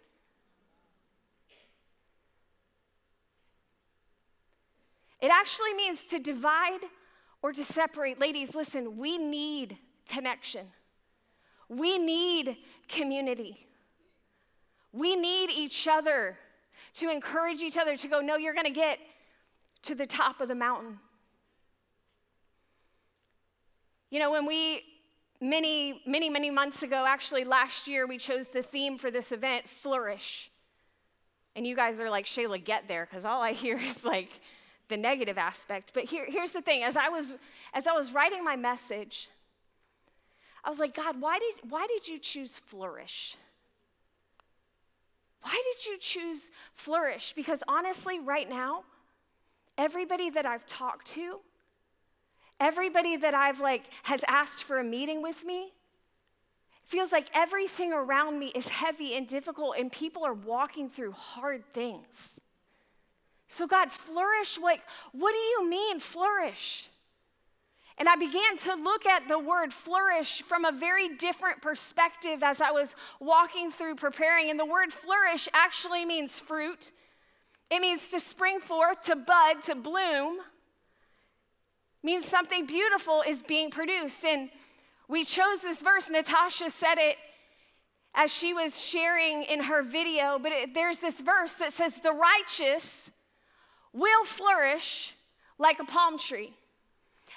It 5.21 5.29
actually 5.31 5.73
means 5.73 6.05
to 6.05 6.17
divide 6.17 6.79
or 7.41 7.51
to 7.51 7.63
separate. 7.65 8.19
Ladies, 8.19 8.55
listen, 8.55 8.97
we 8.97 9.17
need 9.17 9.77
connection. 10.07 10.67
We 11.67 11.97
need 11.97 12.57
community. 12.87 13.68
We 14.91 15.15
need 15.15 15.49
each 15.49 15.87
other 15.87 16.37
to 16.95 17.09
encourage 17.09 17.61
each 17.61 17.77
other 17.77 17.95
to 17.95 18.07
go, 18.07 18.21
no, 18.21 18.35
you're 18.35 18.53
going 18.53 18.65
to 18.65 18.71
get 18.71 18.99
to 19.83 19.95
the 19.95 20.05
top 20.05 20.41
of 20.41 20.47
the 20.47 20.55
mountain. 20.55 20.99
You 24.09 24.19
know, 24.19 24.31
when 24.31 24.45
we, 24.45 24.81
many, 25.39 26.01
many, 26.05 26.29
many 26.29 26.49
months 26.49 26.81
ago, 26.81 27.05
actually 27.07 27.43
last 27.43 27.87
year, 27.87 28.07
we 28.07 28.17
chose 28.17 28.47
the 28.47 28.63
theme 28.63 28.97
for 28.97 29.11
this 29.11 29.31
event, 29.31 29.69
Flourish. 29.69 30.49
And 31.55 31.67
you 31.67 31.75
guys 31.75 31.99
are 31.99 32.09
like, 32.09 32.25
Shayla, 32.25 32.63
get 32.63 32.87
there, 32.87 33.07
because 33.09 33.25
all 33.25 33.41
I 33.41 33.53
hear 33.53 33.77
is 33.83 34.03
like 34.03 34.39
the 34.87 34.97
negative 34.97 35.37
aspect. 35.37 35.91
But 35.93 36.05
here, 36.05 36.25
here's 36.27 36.51
the 36.51 36.61
thing 36.61 36.83
as 36.83 36.97
I, 36.97 37.09
was, 37.09 37.33
as 37.73 37.85
I 37.87 37.93
was 37.93 38.11
writing 38.11 38.43
my 38.43 38.55
message, 38.55 39.29
I 40.63 40.69
was 40.69 40.79
like, 40.79 40.95
God, 40.95 41.21
why 41.21 41.39
did, 41.39 41.69
why 41.69 41.87
did 41.87 42.07
you 42.07 42.19
choose 42.19 42.57
flourish? 42.57 43.37
Why 45.41 45.61
did 45.73 45.85
you 45.85 45.97
choose 45.99 46.51
flourish? 46.73 47.33
Because 47.35 47.63
honestly, 47.67 48.19
right 48.19 48.49
now, 48.49 48.83
everybody 49.77 50.29
that 50.29 50.45
I've 50.45 50.65
talked 50.65 51.07
to, 51.13 51.39
everybody 52.59 53.15
that 53.17 53.33
I've 53.33 53.59
like 53.59 53.85
has 54.03 54.23
asked 54.27 54.63
for 54.63 54.79
a 54.79 54.83
meeting 54.83 55.21
with 55.21 55.45
me, 55.45 55.71
feels 56.83 57.11
like 57.11 57.29
everything 57.35 57.93
around 57.93 58.39
me 58.39 58.47
is 58.55 58.67
heavy 58.67 59.15
and 59.15 59.27
difficult 59.27 59.75
and 59.77 59.91
people 59.91 60.25
are 60.25 60.33
walking 60.33 60.89
through 60.89 61.11
hard 61.11 61.63
things. 61.71 62.39
So 63.47 63.67
God, 63.67 63.91
flourish 63.91 64.57
like 64.57 64.81
what 65.11 65.31
do 65.31 65.37
you 65.37 65.69
mean 65.69 65.99
flourish? 65.99 66.89
And 67.99 68.07
I 68.07 68.15
began 68.15 68.57
to 68.59 68.75
look 68.75 69.05
at 69.05 69.27
the 69.27 69.37
word 69.37 69.73
flourish 69.73 70.41
from 70.43 70.63
a 70.63 70.71
very 70.71 71.09
different 71.17 71.61
perspective 71.61 72.41
as 72.41 72.61
I 72.61 72.71
was 72.71 72.95
walking 73.19 73.71
through 73.71 73.95
preparing. 73.95 74.49
And 74.49 74.57
the 74.57 74.65
word 74.65 74.93
flourish 74.93 75.49
actually 75.53 76.05
means 76.05 76.39
fruit, 76.39 76.91
it 77.69 77.81
means 77.81 78.07
to 78.09 78.19
spring 78.19 78.61
forth, 78.61 79.01
to 79.03 79.15
bud, 79.15 79.63
to 79.65 79.75
bloom. 79.75 80.39
Means 82.01 82.25
something 82.25 82.65
beautiful 82.65 83.21
is 83.27 83.43
being 83.43 83.69
produced. 83.69 84.23
And 84.23 84.49
we 85.09 85.25
chose 85.25 85.59
this 85.59 85.81
verse. 85.81 86.09
Natasha 86.09 86.69
said 86.69 86.97
it 86.97 87.17
as 88.15 88.33
she 88.33 88.53
was 88.53 88.79
sharing 88.79 89.43
in 89.43 89.63
her 89.63 89.83
video, 89.83 90.39
but 90.41 90.51
it, 90.51 90.73
there's 90.73 90.99
this 90.99 91.19
verse 91.19 91.53
that 91.53 91.73
says, 91.73 91.93
The 91.95 92.13
righteous 92.13 93.11
will 93.91 94.23
flourish 94.23 95.13
like 95.57 95.79
a 95.79 95.83
palm 95.83 96.17
tree. 96.17 96.53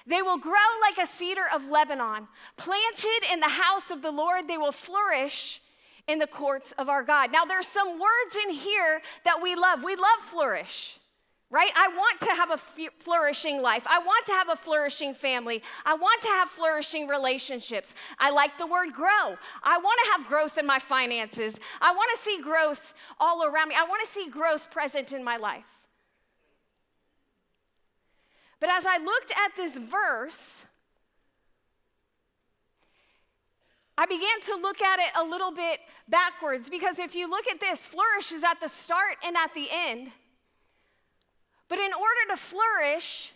They 0.07 0.23
will 0.23 0.39
grow 0.39 0.53
like 0.81 0.99
a 0.99 1.07
cedar 1.07 1.45
of 1.55 1.69
Lebanon. 1.69 2.29
Planted 2.57 3.33
in 3.33 3.41
the 3.41 3.49
house 3.49 3.91
of 3.91 4.03
the 4.03 4.11
Lord, 4.11 4.49
they 4.49 4.59
will 4.59 4.73
flourish 4.73 5.61
in 6.09 6.19
the 6.19 6.27
courts 6.27 6.73
of 6.79 6.89
our 6.89 7.03
God. 7.05 7.31
Now, 7.31 7.45
there's 7.45 7.69
some 7.69 8.01
words 8.01 8.37
in 8.45 8.55
here 8.55 9.01
that 9.25 9.41
we 9.41 9.55
love. 9.55 9.85
We 9.85 9.95
love 9.95 10.19
flourish, 10.31 10.99
right? 11.49 11.71
I 11.77 11.89
want 11.89 12.21
to 12.23 12.31
have 12.31 12.51
a 12.51 12.59
flourishing 13.05 13.63
life. 13.63 13.87
I 13.89 14.01
want 14.01 14.27
to 14.27 14.33
have 14.33 14.49
a 14.49 14.57
flourishing 14.57 15.15
family. 15.15 15.63
I 15.87 15.95
want 15.95 16.21
to 16.23 16.29
have 16.29 16.49
flourishing 16.49 17.07
relationships. 17.07 17.95
I 18.19 18.31
like 18.31 18.59
the 18.59 18.67
word 18.67 18.93
grow. 18.93 19.37
I 19.63 19.79
want 19.79 20.01
to 20.05 20.11
have 20.13 20.27
growth 20.27 20.59
in 20.59 20.67
my 20.67 20.81
finances. 20.81 21.55
I 21.81 21.93
want 21.93 22.11
to 22.17 22.23
see 22.23 22.43
growth 22.43 22.95
all 23.21 23.45
around 23.45 23.69
me. 23.69 23.77
I 23.79 23.85
want 23.85 24.05
to 24.05 24.11
see 24.11 24.29
growth 24.29 24.71
present 24.73 25.13
in 25.13 25.23
my 25.23 25.37
life. 25.37 25.82
But 28.63 28.71
as 28.71 28.87
I 28.87 28.99
looked 28.99 29.33
at 29.33 29.57
this 29.57 29.77
verse, 29.77 30.63
I 33.99 34.07
began 34.07 34.41
to 34.47 34.55
look 34.55 34.81
at 34.81 35.01
it 35.01 35.11
a 35.21 35.25
little 35.25 35.51
bit 35.51 35.81
backwards 36.09 36.71
because 36.71 37.01
if 37.01 37.17
you 37.17 37.29
look 37.29 37.49
at 37.49 37.59
this, 37.59 37.81
flourish 37.81 38.31
is 38.31 38.45
at 38.45 38.61
the 38.61 38.69
start 38.69 39.17
and 39.27 39.37
at 39.37 39.53
the 39.53 39.67
end. 39.69 40.13
But 41.69 41.81
in 41.81 41.93
order 41.93 42.21
to 42.31 42.37
flourish, 42.37 43.33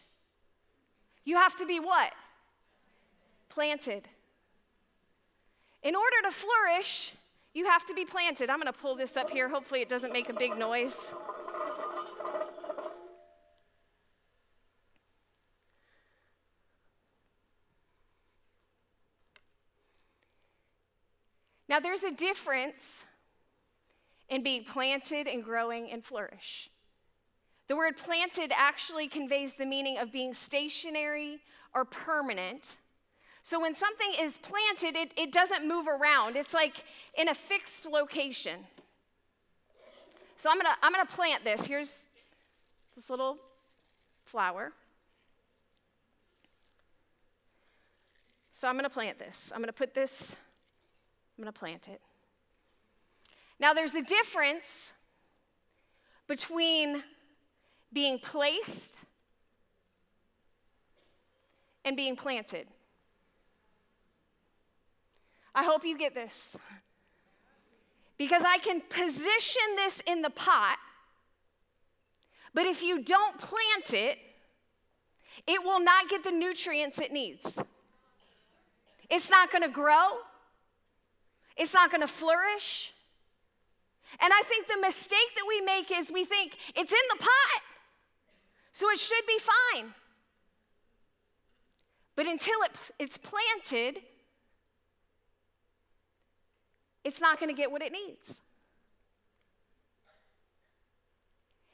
you 1.24 1.34
have 1.34 1.56
to 1.56 1.66
be 1.66 1.80
what? 1.80 2.12
Planted. 3.48 4.04
In 5.82 5.96
order 5.96 6.16
to 6.22 6.30
flourish, 6.30 7.14
you 7.52 7.64
have 7.64 7.84
to 7.86 7.94
be 7.94 8.04
planted. 8.04 8.48
I'm 8.48 8.60
going 8.60 8.72
to 8.72 8.78
pull 8.78 8.94
this 8.94 9.16
up 9.16 9.30
here. 9.30 9.48
Hopefully, 9.48 9.82
it 9.82 9.88
doesn't 9.88 10.12
make 10.12 10.28
a 10.28 10.34
big 10.34 10.56
noise. 10.56 10.96
Now, 21.68 21.80
there's 21.80 22.04
a 22.04 22.12
difference 22.12 23.04
in 24.28 24.42
being 24.42 24.64
planted 24.64 25.26
and 25.26 25.42
growing 25.42 25.90
and 25.90 26.04
flourish. 26.04 26.70
The 27.68 27.76
word 27.76 27.96
planted 27.96 28.52
actually 28.54 29.08
conveys 29.08 29.54
the 29.54 29.66
meaning 29.66 29.98
of 29.98 30.12
being 30.12 30.34
stationary 30.34 31.40
or 31.74 31.84
permanent. 31.84 32.76
So 33.42 33.60
when 33.60 33.74
something 33.74 34.12
is 34.18 34.38
planted, 34.38 34.96
it, 34.96 35.12
it 35.16 35.32
doesn't 35.32 35.66
move 35.66 35.86
around, 35.86 36.36
it's 36.36 36.54
like 36.54 36.84
in 37.16 37.28
a 37.28 37.34
fixed 37.34 37.86
location. 37.86 38.60
So 40.38 40.50
I'm 40.50 40.58
gonna, 40.58 40.76
I'm 40.82 40.92
gonna 40.92 41.06
plant 41.06 41.44
this. 41.44 41.64
Here's 41.64 41.96
this 42.94 43.10
little 43.10 43.38
flower. 44.24 44.72
So 48.52 48.68
I'm 48.68 48.76
gonna 48.76 48.90
plant 48.90 49.18
this. 49.18 49.50
I'm 49.54 49.60
gonna 49.60 49.72
put 49.72 49.94
this 49.94 50.36
I'm 51.36 51.44
going 51.44 51.52
to 51.52 51.58
plant 51.58 51.88
it. 51.88 52.00
Now, 53.58 53.74
there's 53.74 53.94
a 53.94 54.02
difference 54.02 54.92
between 56.26 57.02
being 57.92 58.18
placed 58.18 59.00
and 61.84 61.96
being 61.96 62.16
planted. 62.16 62.66
I 65.54 65.62
hope 65.64 65.84
you 65.84 65.96
get 65.96 66.14
this. 66.14 66.56
Because 68.18 68.42
I 68.46 68.58
can 68.58 68.80
position 68.80 69.76
this 69.76 70.02
in 70.06 70.22
the 70.22 70.30
pot, 70.30 70.78
but 72.54 72.66
if 72.66 72.82
you 72.82 73.02
don't 73.02 73.38
plant 73.38 73.92
it, 73.92 74.18
it 75.46 75.62
will 75.62 75.80
not 75.80 76.08
get 76.08 76.24
the 76.24 76.30
nutrients 76.30 76.98
it 76.98 77.12
needs. 77.12 77.58
It's 79.10 79.30
not 79.30 79.52
gonna 79.52 79.68
grow, 79.68 80.18
it's 81.56 81.72
not 81.72 81.90
going 81.90 82.00
to 82.00 82.08
flourish. 82.08 82.92
And 84.20 84.32
I 84.32 84.42
think 84.46 84.66
the 84.66 84.80
mistake 84.80 85.34
that 85.34 85.44
we 85.48 85.60
make 85.60 85.90
is 85.90 86.10
we 86.12 86.24
think 86.24 86.56
it's 86.74 86.92
in 86.92 86.98
the 87.10 87.18
pot, 87.18 87.62
so 88.72 88.90
it 88.90 88.98
should 88.98 89.26
be 89.26 89.38
fine. 89.74 89.94
But 92.14 92.26
until 92.26 92.54
it, 92.62 92.72
it's 92.98 93.18
planted, 93.18 94.00
it's 97.04 97.20
not 97.20 97.38
going 97.38 97.54
to 97.54 97.56
get 97.56 97.70
what 97.70 97.82
it 97.82 97.92
needs. 97.92 98.40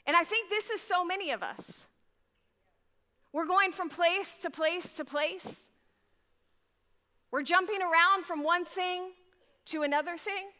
And 0.05 0.17
I 0.17 0.25
think 0.25 0.51
this 0.51 0.71
is 0.71 0.81
so 0.81 1.05
many 1.05 1.31
of 1.31 1.43
us. 1.43 1.87
We're 3.33 3.47
going 3.47 3.73
from 3.73 3.89
place 3.89 4.37
to 4.43 4.51
place 4.51 4.95
to 4.95 5.05
place. 5.05 5.69
We're 7.31 7.43
jumping 7.43 7.81
around 7.81 8.25
from 8.27 8.43
one 8.43 8.65
thing 8.65 9.13
to 9.67 9.83
another 9.83 10.17
thing. 10.17 10.51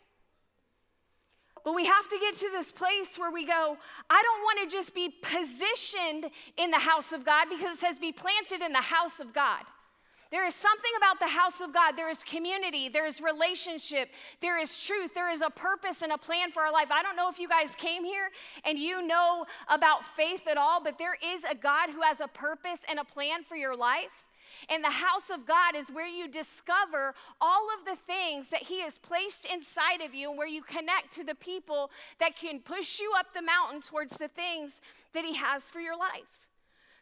But 1.65 1.75
we 1.75 1.87
have 1.87 2.09
to 2.09 2.19
get 2.19 2.35
to 2.37 2.51
this 2.51 2.73
place 2.73 3.17
where 3.17 3.31
we 3.31 3.47
go, 3.47 3.77
I 4.11 4.23
don't 4.23 4.43
want 4.43 4.69
to 4.69 4.77
just 4.77 4.95
be 4.95 5.15
positioned 5.23 6.31
in 6.57 6.71
the 6.71 6.79
house 6.79 7.13
of 7.13 7.25
God 7.25 7.47
because 7.49 7.77
it 7.77 7.81
says 7.81 7.99
be 7.99 8.13
planted 8.13 8.63
in 8.63 8.73
the 8.73 8.81
house 8.81 9.21
of 9.21 9.33
God. 9.33 9.63
There 10.33 10.47
is 10.47 10.55
something 10.55 10.91
about 10.97 11.21
the 11.21 11.29
house 11.29 11.61
of 11.61 11.75
God. 11.75 11.93
There 11.95 12.09
is 12.09 12.23
community, 12.23 12.89
there 12.89 13.07
is 13.07 13.21
relationship, 13.21 14.09
there 14.41 14.59
is 14.59 14.77
truth, 14.79 15.13
there 15.15 15.31
is 15.31 15.43
a 15.43 15.51
purpose 15.51 16.01
and 16.01 16.11
a 16.11 16.17
plan 16.17 16.51
for 16.51 16.63
our 16.63 16.73
life. 16.73 16.91
I 16.91 17.03
don't 17.03 17.17
know 17.17 17.29
if 17.29 17.39
you 17.39 17.49
guys 17.49 17.69
came 17.77 18.03
here 18.03 18.31
and 18.65 18.79
you 18.79 19.07
know 19.07 19.45
about 19.69 20.07
faith 20.17 20.49
at 20.51 20.57
all, 20.57 20.83
but 20.83 20.97
there 20.99 21.19
is 21.23 21.45
a 21.45 21.55
God 21.55 21.91
who 21.91 22.01
has 22.01 22.19
a 22.21 22.29
purpose 22.29 22.81
and 22.89 22.99
a 22.99 23.05
plan 23.05 23.45
for 23.45 23.57
your 23.57 23.77
life. 23.77 24.27
And 24.69 24.83
the 24.83 24.91
house 24.91 25.31
of 25.33 25.47
God 25.47 25.75
is 25.77 25.89
where 25.91 26.07
you 26.07 26.29
discover 26.29 27.15
all 27.41 27.69
of 27.79 27.85
the 27.85 27.97
things 27.97 28.49
that 28.51 28.65
He 28.65 28.81
has 28.81 28.99
placed 28.99 29.47
inside 29.47 30.01
of 30.01 30.15
you 30.15 30.31
and 30.31 30.39
where 30.39 30.47
you 30.47 30.63
connect 30.63 31.15
to 31.17 31.25
the 31.25 31.35
people 31.35 31.91
that 32.21 32.37
can 32.37 32.61
push 32.61 33.01
you 33.01 33.13
up 33.19 33.35
the 33.35 33.43
mountain 33.43 33.81
towards 33.81 34.17
the 34.17 34.29
things 34.29 34.81
that 35.15 35.25
He 35.25 35.35
has 35.35 35.65
for 35.65 35.81
your 35.81 35.97
life. 35.97 36.49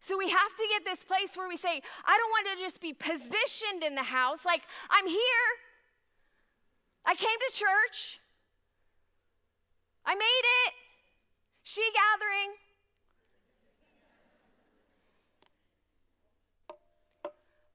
So 0.00 0.16
we 0.16 0.30
have 0.30 0.56
to 0.56 0.64
get 0.70 0.84
this 0.84 1.04
place 1.04 1.36
where 1.36 1.48
we 1.48 1.56
say, 1.56 1.82
I 2.04 2.16
don't 2.16 2.30
want 2.30 2.58
to 2.58 2.64
just 2.64 2.80
be 2.80 2.92
positioned 2.94 3.84
in 3.84 3.94
the 3.94 4.02
house. 4.02 4.46
Like, 4.46 4.62
I'm 4.88 5.06
here. 5.06 5.48
I 7.04 7.14
came 7.14 7.28
to 7.28 7.54
church. 7.54 8.18
I 10.06 10.14
made 10.14 10.44
it. 10.66 10.72
She 11.62 11.82
gathering. 11.92 12.56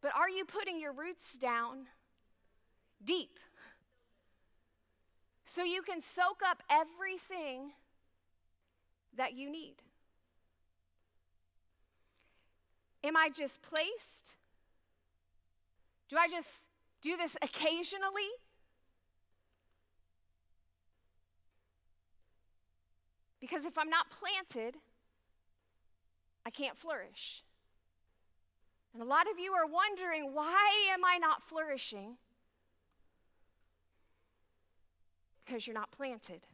But 0.06 0.16
are 0.16 0.30
you 0.30 0.46
putting 0.46 0.80
your 0.80 0.94
roots 0.94 1.34
down 1.34 1.88
deep 3.04 3.40
so 5.48 5.64
you 5.64 5.82
can 5.82 6.00
soak 6.00 6.42
up 6.48 6.62
everything 6.70 7.72
that 9.18 9.34
you 9.34 9.50
need? 9.50 9.78
Am 13.04 13.18
I 13.18 13.30
just 13.30 13.64
placed? 13.64 14.36
Do 16.08 16.18
I 16.18 16.28
just 16.28 16.50
do 17.02 17.18
this 17.18 17.36
occasionally? 17.42 18.30
Because 23.42 23.66
if 23.66 23.76
I'm 23.76 23.90
not 23.90 24.12
planted, 24.12 24.76
I 26.46 26.52
can't 26.52 26.78
flourish. 26.78 27.45
And 28.96 29.04
a 29.04 29.06
lot 29.06 29.30
of 29.30 29.38
you 29.38 29.52
are 29.52 29.68
wondering, 29.68 30.34
why 30.34 30.70
am 30.94 31.04
I 31.04 31.18
not 31.18 31.44
flourishing? 31.44 32.16
Because 35.44 35.68
you're 35.68 35.74
not 35.74 35.92
planted. 35.92 36.48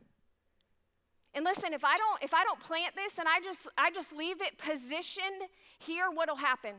And 1.36 1.46
listen, 1.46 1.72
if 1.72 1.86
I 1.86 1.98
don't 1.98 2.24
if 2.24 2.34
I 2.34 2.44
don't 2.44 2.60
plant 2.60 2.96
this 2.96 3.20
and 3.20 3.28
I 3.28 3.42
just 3.42 3.68
I 3.78 3.92
just 3.92 4.12
leave 4.12 4.42
it 4.42 4.58
positioned 4.58 5.50
here, 5.78 6.10
what'll 6.12 6.38
happen? 6.38 6.74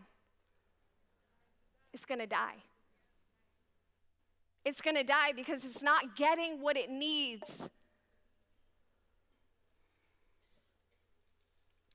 It's 1.95 2.05
going 2.05 2.21
to 2.21 2.27
die. 2.27 2.65
It's 4.65 4.81
going 4.81 4.97
to 4.97 5.05
die 5.05 5.31
because 5.35 5.65
it's 5.65 5.81
not 5.81 6.17
getting 6.17 6.61
what 6.61 6.77
it 6.77 6.91
needs. 6.91 7.69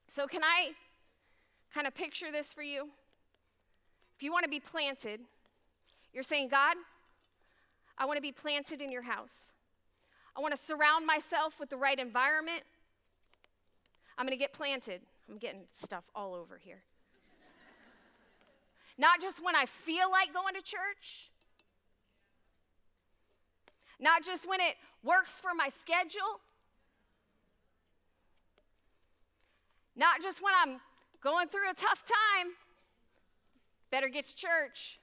So 0.08 0.26
can 0.26 0.42
I 0.42 0.72
kind 1.74 1.86
of 1.86 1.94
picture 1.94 2.32
this 2.32 2.54
for 2.54 2.64
you? 2.64 2.92
If 4.18 4.24
you 4.24 4.32
want 4.32 4.46
to 4.46 4.50
be 4.50 4.60
planted, 4.60 5.20
you're 6.12 6.24
saying, 6.24 6.48
God, 6.50 6.76
I 8.00 8.06
want 8.06 8.18
to 8.18 8.22
be 8.22 8.32
planted 8.32 8.82
in 8.82 8.92
your 8.92 9.04
house. 9.04 9.52
I 10.36 10.42
want 10.42 10.58
to 10.58 10.62
surround 10.62 11.06
myself 11.06 11.60
with 11.60 11.70
the 11.70 11.78
right 11.78 12.00
environment. 12.00 12.64
I'm 14.18 14.26
going 14.26 14.36
to 14.36 14.42
get 14.42 14.54
planted. 14.54 15.02
I'm 15.30 15.38
getting 15.38 15.62
stuff 15.72 16.04
all 16.16 16.34
over 16.34 16.60
here. 16.60 16.82
Not 18.98 19.22
just 19.22 19.44
when 19.44 19.56
I 19.56 19.68
feel 19.68 20.10
like 20.12 20.34
going 20.34 20.56
to 20.56 20.62
church, 20.62 21.30
not 24.00 24.24
just 24.24 24.48
when 24.48 24.60
it 24.60 24.76
works 25.04 25.32
for 25.32 25.56
my 25.56 25.70
schedule, 25.70 26.40
not 29.96 30.22
just 30.22 30.40
when 30.40 30.54
I'm 30.64 30.80
going 31.20 31.48
through 31.48 31.72
a 31.72 31.74
tough 31.74 32.04
time. 32.06 32.54
Better 33.90 34.10
get 34.10 34.26
to 34.26 34.36
church. 34.36 35.00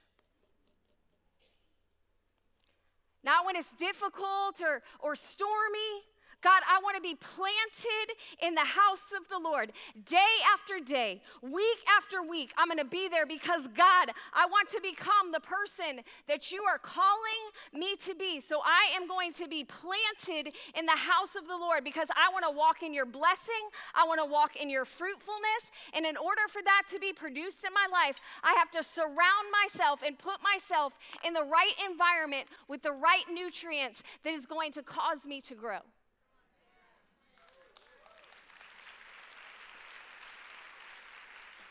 Not 3.23 3.45
when 3.45 3.55
it's 3.55 3.73
difficult 3.73 4.61
or, 4.61 4.83
or 4.99 5.15
stormy. 5.15 6.03
God, 6.45 6.61
I 6.69 6.77
want 6.83 6.95
to 6.95 7.01
be 7.01 7.17
planted 7.17 8.13
in 8.37 8.53
the 8.53 8.61
house 8.61 9.09
of 9.17 9.27
the 9.33 9.41
Lord 9.41 9.73
day 10.05 10.33
after 10.53 10.77
day, 10.77 11.23
week 11.41 11.81
after 11.89 12.21
week. 12.21 12.53
I'm 12.55 12.67
going 12.67 12.77
to 12.77 12.85
be 12.85 13.09
there 13.09 13.25
because, 13.25 13.65
God, 13.73 14.13
I 14.29 14.45
want 14.45 14.69
to 14.69 14.79
become 14.79 15.33
the 15.33 15.39
person 15.39 16.05
that 16.27 16.51
you 16.51 16.61
are 16.69 16.77
calling 16.77 17.49
me 17.73 17.95
to 18.05 18.13
be. 18.13 18.39
So 18.39 18.61
I 18.63 18.93
am 18.95 19.07
going 19.07 19.33
to 19.41 19.47
be 19.47 19.63
planted 19.63 20.53
in 20.77 20.85
the 20.85 21.01
house 21.09 21.33
of 21.35 21.47
the 21.47 21.57
Lord 21.57 21.83
because 21.83 22.09
I 22.13 22.31
want 22.31 22.45
to 22.45 22.53
walk 22.53 22.83
in 22.83 22.93
your 22.93 23.07
blessing. 23.07 23.65
I 23.95 24.05
want 24.05 24.21
to 24.21 24.29
walk 24.29 24.55
in 24.55 24.69
your 24.69 24.85
fruitfulness. 24.85 25.73
And 25.97 26.05
in 26.05 26.15
order 26.15 26.45
for 26.47 26.61
that 26.61 26.83
to 26.91 26.99
be 26.99 27.11
produced 27.11 27.65
in 27.65 27.73
my 27.73 27.89
life, 27.89 28.21
I 28.43 28.53
have 28.59 28.69
to 28.77 28.83
surround 28.87 29.49
myself 29.65 30.01
and 30.05 30.13
put 30.15 30.45
myself 30.45 30.93
in 31.25 31.33
the 31.33 31.43
right 31.43 31.73
environment 31.89 32.45
with 32.67 32.83
the 32.83 32.93
right 32.93 33.25
nutrients 33.33 34.03
that 34.23 34.33
is 34.33 34.45
going 34.45 34.73
to 34.73 34.83
cause 34.83 35.25
me 35.25 35.41
to 35.41 35.55
grow. 35.55 35.81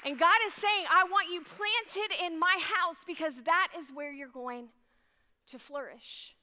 And 0.04 0.18
God 0.18 0.36
is 0.46 0.52
saying, 0.52 0.84
I 0.90 1.04
want 1.04 1.30
you 1.32 1.40
planted 1.42 2.14
in 2.24 2.38
my 2.38 2.58
house 2.60 2.96
because 3.06 3.34
that 3.46 3.68
is 3.78 3.90
where 3.90 4.12
you're 4.12 4.28
going 4.28 4.68
to 5.48 5.58
flourish. 5.58 6.34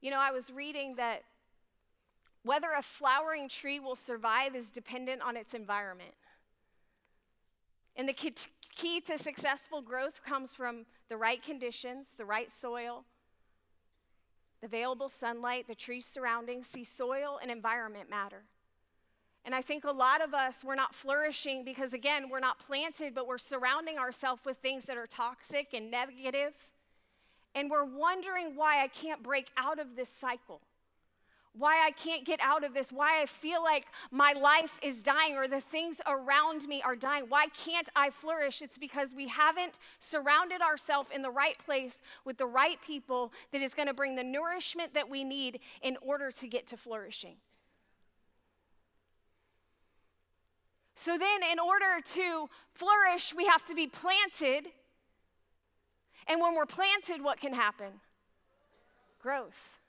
You 0.00 0.10
know, 0.10 0.18
I 0.18 0.30
was 0.30 0.50
reading 0.50 0.96
that 0.96 1.24
whether 2.42 2.68
a 2.76 2.82
flowering 2.82 3.50
tree 3.50 3.78
will 3.78 3.96
survive 3.96 4.56
is 4.56 4.70
dependent 4.70 5.20
on 5.20 5.36
its 5.36 5.52
environment. 5.52 6.14
And 7.96 8.08
the 8.08 8.14
key 8.14 9.00
to 9.02 9.18
successful 9.18 9.82
growth 9.82 10.22
comes 10.24 10.54
from 10.54 10.86
the 11.10 11.18
right 11.18 11.42
conditions, 11.42 12.08
the 12.16 12.24
right 12.24 12.50
soil, 12.50 13.04
the 14.60 14.66
available 14.66 15.08
sunlight, 15.08 15.66
the 15.68 15.74
trees 15.74 16.06
surrounding, 16.10 16.62
see 16.64 16.84
soil 16.84 17.38
and 17.40 17.50
environment 17.50 18.10
matter. 18.10 18.42
And 19.44 19.54
I 19.54 19.62
think 19.62 19.84
a 19.84 19.90
lot 19.90 20.22
of 20.22 20.34
us, 20.34 20.62
we're 20.62 20.74
not 20.74 20.94
flourishing 20.94 21.64
because, 21.64 21.94
again, 21.94 22.28
we're 22.28 22.40
not 22.40 22.58
planted, 22.58 23.14
but 23.14 23.26
we're 23.26 23.38
surrounding 23.38 23.98
ourselves 23.98 24.42
with 24.44 24.58
things 24.58 24.84
that 24.84 24.98
are 24.98 25.06
toxic 25.06 25.68
and 25.72 25.90
negative. 25.90 26.52
And 27.54 27.70
we're 27.70 27.84
wondering 27.84 28.54
why 28.54 28.82
I 28.82 28.88
can't 28.88 29.22
break 29.22 29.50
out 29.56 29.78
of 29.78 29.96
this 29.96 30.10
cycle 30.10 30.60
why 31.52 31.84
I 31.84 31.90
can't 31.90 32.24
get 32.24 32.38
out 32.40 32.62
of 32.62 32.74
this, 32.74 32.92
why 32.92 33.20
I 33.20 33.26
feel 33.26 33.62
like 33.62 33.86
my 34.10 34.32
life 34.32 34.78
is 34.82 35.02
dying 35.02 35.36
or 35.36 35.48
the 35.48 35.60
things 35.60 36.00
around 36.06 36.66
me 36.68 36.80
are 36.82 36.94
dying. 36.94 37.24
Why 37.28 37.46
can't 37.48 37.88
I 37.96 38.10
flourish? 38.10 38.62
It's 38.62 38.78
because 38.78 39.14
we 39.14 39.28
haven't 39.28 39.78
surrounded 39.98 40.60
ourselves 40.60 41.10
in 41.12 41.22
the 41.22 41.30
right 41.30 41.58
place 41.64 42.00
with 42.24 42.38
the 42.38 42.46
right 42.46 42.80
people 42.86 43.32
that 43.52 43.60
is 43.60 43.74
going 43.74 43.88
to 43.88 43.94
bring 43.94 44.14
the 44.14 44.22
nourishment 44.22 44.94
that 44.94 45.10
we 45.10 45.24
need 45.24 45.60
in 45.82 45.96
order 46.00 46.30
to 46.30 46.46
get 46.46 46.68
to 46.68 46.76
flourishing. 46.76 47.36
So 50.94 51.16
then, 51.16 51.40
in 51.50 51.58
order 51.58 52.00
to 52.14 52.50
flourish, 52.74 53.34
we 53.34 53.46
have 53.46 53.64
to 53.66 53.74
be 53.74 53.86
planted. 53.86 54.70
And 56.26 56.40
when 56.40 56.54
we're 56.54 56.66
planted, 56.66 57.24
what 57.24 57.40
can 57.40 57.54
happen? 57.54 58.00
Growth. 59.18 59.79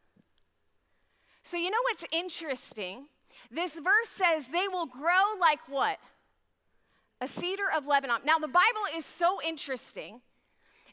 So, 1.51 1.57
you 1.57 1.69
know 1.69 1.83
what's 1.83 2.05
interesting? 2.13 3.07
This 3.51 3.73
verse 3.73 4.07
says 4.07 4.47
they 4.47 4.69
will 4.69 4.85
grow 4.85 5.35
like 5.37 5.59
what? 5.67 5.97
A 7.19 7.27
cedar 7.27 7.65
of 7.75 7.85
Lebanon. 7.85 8.21
Now, 8.25 8.39
the 8.39 8.47
Bible 8.47 8.87
is 8.95 9.05
so 9.05 9.41
interesting 9.45 10.21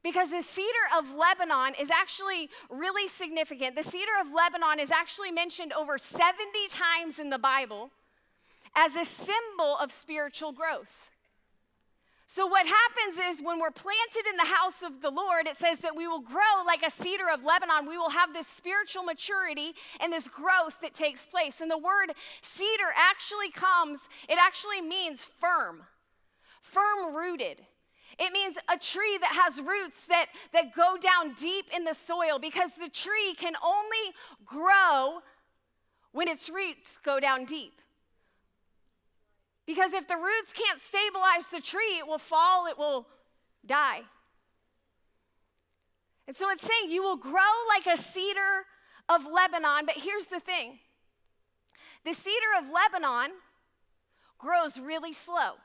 because 0.03 0.33
the 0.33 0.43
cedar 0.43 0.73
of 0.99 1.15
Lebanon 1.15 1.75
is 1.81 1.93
actually 1.93 2.51
really 2.69 3.07
significant. 3.07 3.77
The 3.77 3.85
cedar 3.85 4.11
of 4.21 4.33
Lebanon 4.33 4.81
is 4.81 4.91
actually 4.91 5.31
mentioned 5.31 5.73
over 5.73 5.97
70 5.97 6.35
times 6.71 7.21
in 7.21 7.31
the 7.31 7.39
Bible 7.39 7.93
as 8.75 8.97
a 8.97 9.05
symbol 9.05 9.77
of 9.81 9.93
spiritual 9.93 10.51
growth. 10.51 11.13
So, 12.31 12.47
what 12.47 12.67
happens 12.67 13.19
is 13.19 13.43
when 13.43 13.59
we're 13.59 13.71
planted 13.71 14.27
in 14.29 14.37
the 14.37 14.55
house 14.55 14.83
of 14.85 15.01
the 15.01 15.09
Lord, 15.09 15.47
it 15.47 15.57
says 15.57 15.79
that 15.79 15.97
we 15.97 16.07
will 16.07 16.21
grow 16.21 16.63
like 16.67 16.83
a 16.83 16.91
cedar 16.91 17.25
of 17.33 17.43
Lebanon. 17.43 17.89
We 17.89 17.97
will 17.97 18.11
have 18.11 18.35
this 18.35 18.47
spiritual 18.47 19.03
maturity 19.03 19.73
and 19.99 20.13
this 20.13 20.29
growth 20.29 20.77
that 20.83 20.93
takes 20.93 21.25
place. 21.25 21.63
And 21.63 21.71
the 21.71 21.79
word 21.79 22.13
cedar 22.43 22.93
actually 22.95 23.51
comes, 23.51 24.11
it 24.29 24.37
actually 24.39 24.83
means 24.83 25.21
firm, 25.21 25.85
firm 26.61 27.17
rooted. 27.17 27.63
It 28.19 28.31
means 28.31 28.57
a 28.71 28.77
tree 28.77 29.17
that 29.23 29.33
has 29.33 29.65
roots 29.65 30.05
that, 30.07 30.27
that 30.53 30.75
go 30.75 30.99
down 30.99 31.33
deep 31.33 31.67
in 31.75 31.85
the 31.85 31.95
soil 31.95 32.39
because 32.39 32.73
the 32.79 32.91
tree 32.91 33.35
can 33.39 33.55
only 33.65 34.13
grow 34.45 35.21
when 36.13 36.29
its 36.29 36.51
roots 36.51 36.99
go 37.03 37.21
down 37.21 37.47
deep. 37.47 37.81
Because 39.69 39.93
if 39.93 40.09
the 40.09 40.17
roots 40.17 40.55
can't 40.55 40.81
stabilize 40.81 41.45
the 41.53 41.61
tree, 41.61 41.99
it 41.99 42.07
will 42.07 42.17
fall, 42.17 42.67
it 42.69 42.79
will 42.79 43.07
die. 43.67 44.01
And 46.27 46.35
so 46.35 46.49
it's 46.49 46.67
saying 46.67 46.91
you 46.91 47.03
will 47.03 47.19
grow 47.19 47.53
like 47.69 47.87
a 47.87 48.01
cedar 48.01 48.65
of 49.11 49.27
Lebanon, 49.27 49.85
but 49.85 49.97
here's 49.99 50.29
the 50.29 50.41
thing 50.41 50.79
the 52.03 52.15
cedar 52.15 52.57
of 52.59 52.65
Lebanon 52.71 53.33
grows 54.39 54.79
really 54.81 55.13
slow. 55.13 55.57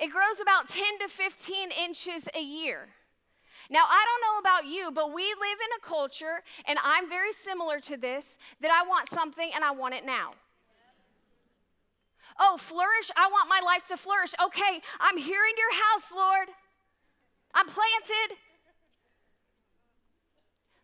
It 0.00 0.10
grows 0.10 0.40
about 0.42 0.68
10 0.68 0.82
to 1.02 1.08
15 1.08 1.70
inches 1.70 2.28
a 2.34 2.42
year. 2.42 2.88
Now, 3.70 3.84
I 3.88 4.04
don't 4.04 4.34
know 4.34 4.38
about 4.40 4.66
you, 4.66 4.90
but 4.90 5.14
we 5.14 5.22
live 5.22 5.58
in 5.64 5.78
a 5.78 5.86
culture, 5.86 6.42
and 6.64 6.76
I'm 6.82 7.08
very 7.08 7.32
similar 7.32 7.78
to 7.80 7.96
this, 7.96 8.36
that 8.60 8.72
I 8.72 8.88
want 8.88 9.08
something 9.08 9.48
and 9.54 9.62
I 9.62 9.70
want 9.70 9.94
it 9.94 10.04
now. 10.04 10.32
Oh, 12.42 12.56
flourish. 12.56 13.10
I 13.16 13.28
want 13.28 13.50
my 13.50 13.60
life 13.64 13.86
to 13.88 13.98
flourish. 13.98 14.32
Okay, 14.42 14.80
I'm 14.98 15.18
here 15.18 15.44
in 15.44 15.56
your 15.58 15.74
house, 15.74 16.10
Lord. 16.14 16.48
I'm 17.52 17.66
planted. 17.66 18.36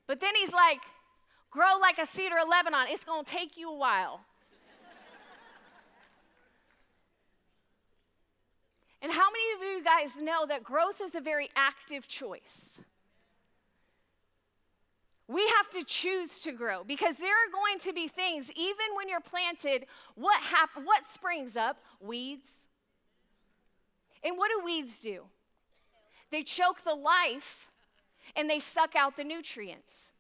But 0.06 0.20
then 0.20 0.34
he's 0.36 0.52
like, 0.52 0.82
grow 1.50 1.78
like 1.80 1.98
a 1.98 2.04
cedar 2.04 2.36
of 2.42 2.48
Lebanon. 2.48 2.88
It's 2.90 3.04
going 3.04 3.24
to 3.24 3.30
take 3.30 3.56
you 3.56 3.70
a 3.70 3.74
while. 3.74 4.20
and 9.00 9.10
how 9.10 9.28
many 9.30 9.54
of 9.54 9.76
you 9.78 9.82
guys 9.82 10.22
know 10.22 10.44
that 10.46 10.62
growth 10.62 11.00
is 11.00 11.14
a 11.14 11.20
very 11.22 11.48
active 11.56 12.06
choice? 12.06 12.80
We 15.28 15.46
have 15.56 15.70
to 15.70 15.82
choose 15.82 16.40
to 16.42 16.52
grow 16.52 16.84
because 16.84 17.16
there 17.16 17.32
are 17.32 17.50
going 17.52 17.78
to 17.80 17.92
be 17.92 18.06
things, 18.06 18.50
even 18.54 18.86
when 18.96 19.08
you're 19.08 19.20
planted, 19.20 19.86
what, 20.14 20.40
hap- 20.40 20.84
what 20.84 21.02
springs 21.12 21.56
up? 21.56 21.78
Weeds. 22.00 22.48
And 24.22 24.38
what 24.38 24.50
do 24.56 24.64
weeds 24.64 24.98
do? 24.98 25.24
They 26.30 26.42
choke 26.42 26.84
the 26.84 26.94
life 26.94 27.68
and 28.36 28.48
they 28.48 28.60
suck 28.60 28.94
out 28.94 29.16
the 29.16 29.24
nutrients. 29.24 30.12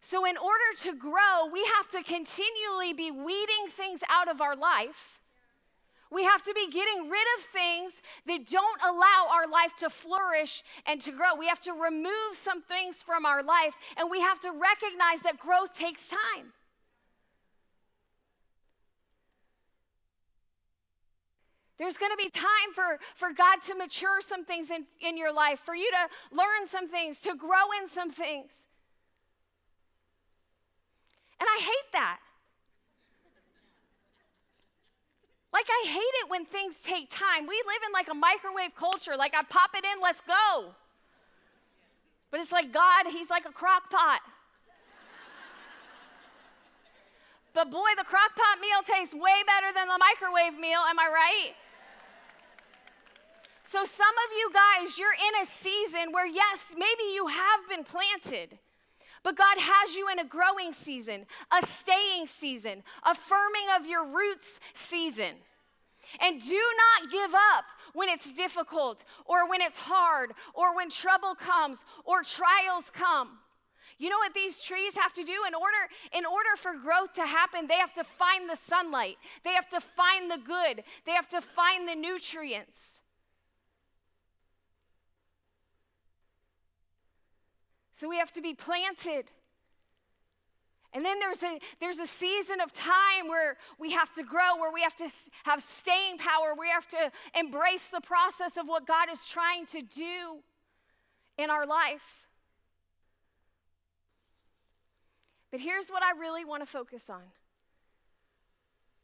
So, 0.00 0.24
in 0.24 0.36
order 0.36 0.80
to 0.82 0.94
grow, 0.94 1.50
we 1.52 1.64
have 1.76 1.90
to 1.90 2.02
continually 2.02 2.92
be 2.92 3.10
weeding 3.10 3.68
things 3.70 4.00
out 4.08 4.28
of 4.28 4.40
our 4.40 4.56
life 4.56 5.17
we 6.10 6.24
have 6.24 6.42
to 6.44 6.54
be 6.54 6.70
getting 6.70 7.10
rid 7.10 7.26
of 7.38 7.44
things 7.52 7.92
that 8.26 8.48
don't 8.48 8.80
allow 8.82 9.28
our 9.30 9.46
life 9.46 9.72
to 9.80 9.90
flourish 9.90 10.62
and 10.86 11.00
to 11.02 11.12
grow. 11.12 11.34
We 11.38 11.48
have 11.48 11.60
to 11.62 11.72
remove 11.72 12.34
some 12.34 12.62
things 12.62 12.96
from 12.96 13.26
our 13.26 13.42
life, 13.42 13.74
and 13.96 14.10
we 14.10 14.20
have 14.20 14.40
to 14.40 14.50
recognize 14.50 15.20
that 15.22 15.38
growth 15.38 15.74
takes 15.74 16.08
time. 16.08 16.52
There's 21.78 21.96
going 21.96 22.10
to 22.10 22.16
be 22.16 22.28
time 22.30 22.72
for, 22.74 22.98
for 23.14 23.32
God 23.32 23.62
to 23.68 23.74
mature 23.74 24.20
some 24.20 24.44
things 24.44 24.70
in, 24.70 24.86
in 25.00 25.16
your 25.16 25.32
life, 25.32 25.60
for 25.64 25.76
you 25.76 25.88
to 25.90 26.36
learn 26.36 26.66
some 26.66 26.88
things, 26.88 27.20
to 27.20 27.36
grow 27.36 27.70
in 27.80 27.88
some 27.88 28.10
things. 28.10 28.52
And 31.38 31.48
I 31.48 31.60
hate 31.60 31.92
that. 31.92 32.18
Like, 35.58 35.66
I 35.66 35.90
hate 35.90 36.14
it 36.22 36.30
when 36.30 36.44
things 36.44 36.76
take 36.84 37.10
time. 37.10 37.48
We 37.48 37.60
live 37.66 37.82
in 37.84 37.92
like 37.92 38.08
a 38.08 38.14
microwave 38.14 38.76
culture, 38.76 39.16
like, 39.18 39.34
I 39.34 39.42
pop 39.42 39.70
it 39.74 39.82
in, 39.82 40.00
let's 40.00 40.20
go. 40.20 40.76
But 42.30 42.38
it's 42.38 42.52
like 42.52 42.72
God, 42.72 43.06
He's 43.10 43.28
like 43.28 43.44
a 43.44 43.50
crock 43.50 43.90
pot. 43.90 44.20
but 47.54 47.72
boy, 47.72 47.90
the 47.98 48.04
crock 48.04 48.36
pot 48.36 48.60
meal 48.62 48.86
tastes 48.86 49.12
way 49.12 49.42
better 49.50 49.74
than 49.74 49.88
the 49.88 49.98
microwave 49.98 50.54
meal, 50.60 50.78
am 50.78 50.96
I 50.96 51.10
right? 51.10 51.56
So, 53.64 53.82
some 53.82 54.14
of 54.14 54.30
you 54.38 54.52
guys, 54.54 54.96
you're 54.96 55.10
in 55.10 55.42
a 55.42 55.44
season 55.44 56.12
where, 56.12 56.28
yes, 56.28 56.70
maybe 56.70 57.10
you 57.12 57.26
have 57.26 57.68
been 57.68 57.82
planted. 57.82 58.60
But 59.24 59.36
God 59.36 59.58
has 59.58 59.96
you 59.96 60.08
in 60.08 60.20
a 60.20 60.24
growing 60.24 60.72
season, 60.72 61.26
a 61.50 61.66
staying 61.66 62.28
season, 62.28 62.84
a 63.02 63.14
firming 63.14 63.76
of 63.76 63.88
your 63.88 64.06
roots 64.06 64.60
season. 64.72 65.34
And 66.20 66.42
do 66.42 66.62
not 67.02 67.10
give 67.10 67.34
up 67.34 67.64
when 67.92 68.08
it's 68.08 68.30
difficult 68.32 69.04
or 69.24 69.48
when 69.48 69.60
it's 69.60 69.78
hard 69.78 70.32
or 70.54 70.74
when 70.74 70.90
trouble 70.90 71.34
comes 71.34 71.84
or 72.04 72.22
trials 72.22 72.84
come. 72.92 73.38
You 73.98 74.10
know 74.10 74.18
what 74.18 74.32
these 74.32 74.62
trees 74.62 74.94
have 74.94 75.12
to 75.14 75.24
do 75.24 75.34
in 75.46 75.54
order 75.54 75.76
in 76.16 76.24
order 76.24 76.50
for 76.56 76.74
growth 76.74 77.14
to 77.14 77.26
happen, 77.26 77.66
they 77.66 77.74
have 77.78 77.94
to 77.94 78.04
find 78.04 78.48
the 78.48 78.56
sunlight. 78.56 79.16
They 79.44 79.54
have 79.54 79.68
to 79.70 79.80
find 79.80 80.30
the 80.30 80.38
good. 80.38 80.84
They 81.04 81.12
have 81.12 81.28
to 81.30 81.40
find 81.40 81.88
the 81.88 81.96
nutrients. 81.96 83.00
So 87.92 88.08
we 88.08 88.18
have 88.18 88.30
to 88.32 88.40
be 88.40 88.54
planted. 88.54 89.32
And 90.94 91.04
then 91.04 91.18
there's 91.20 91.42
a, 91.42 91.58
there's 91.80 91.98
a 91.98 92.06
season 92.06 92.60
of 92.60 92.72
time 92.72 93.28
where 93.28 93.58
we 93.78 93.92
have 93.92 94.12
to 94.14 94.22
grow, 94.22 94.56
where 94.58 94.72
we 94.72 94.82
have 94.82 94.96
to 94.96 95.08
have 95.44 95.62
staying 95.62 96.18
power, 96.18 96.54
we 96.58 96.70
have 96.70 96.88
to 96.88 97.12
embrace 97.38 97.88
the 97.92 98.00
process 98.00 98.56
of 98.56 98.66
what 98.66 98.86
God 98.86 99.08
is 99.12 99.26
trying 99.26 99.66
to 99.66 99.82
do 99.82 100.38
in 101.36 101.50
our 101.50 101.66
life. 101.66 102.26
But 105.50 105.60
here's 105.60 105.88
what 105.88 106.02
I 106.02 106.18
really 106.18 106.44
want 106.44 106.62
to 106.62 106.66
focus 106.66 107.04
on 107.08 107.22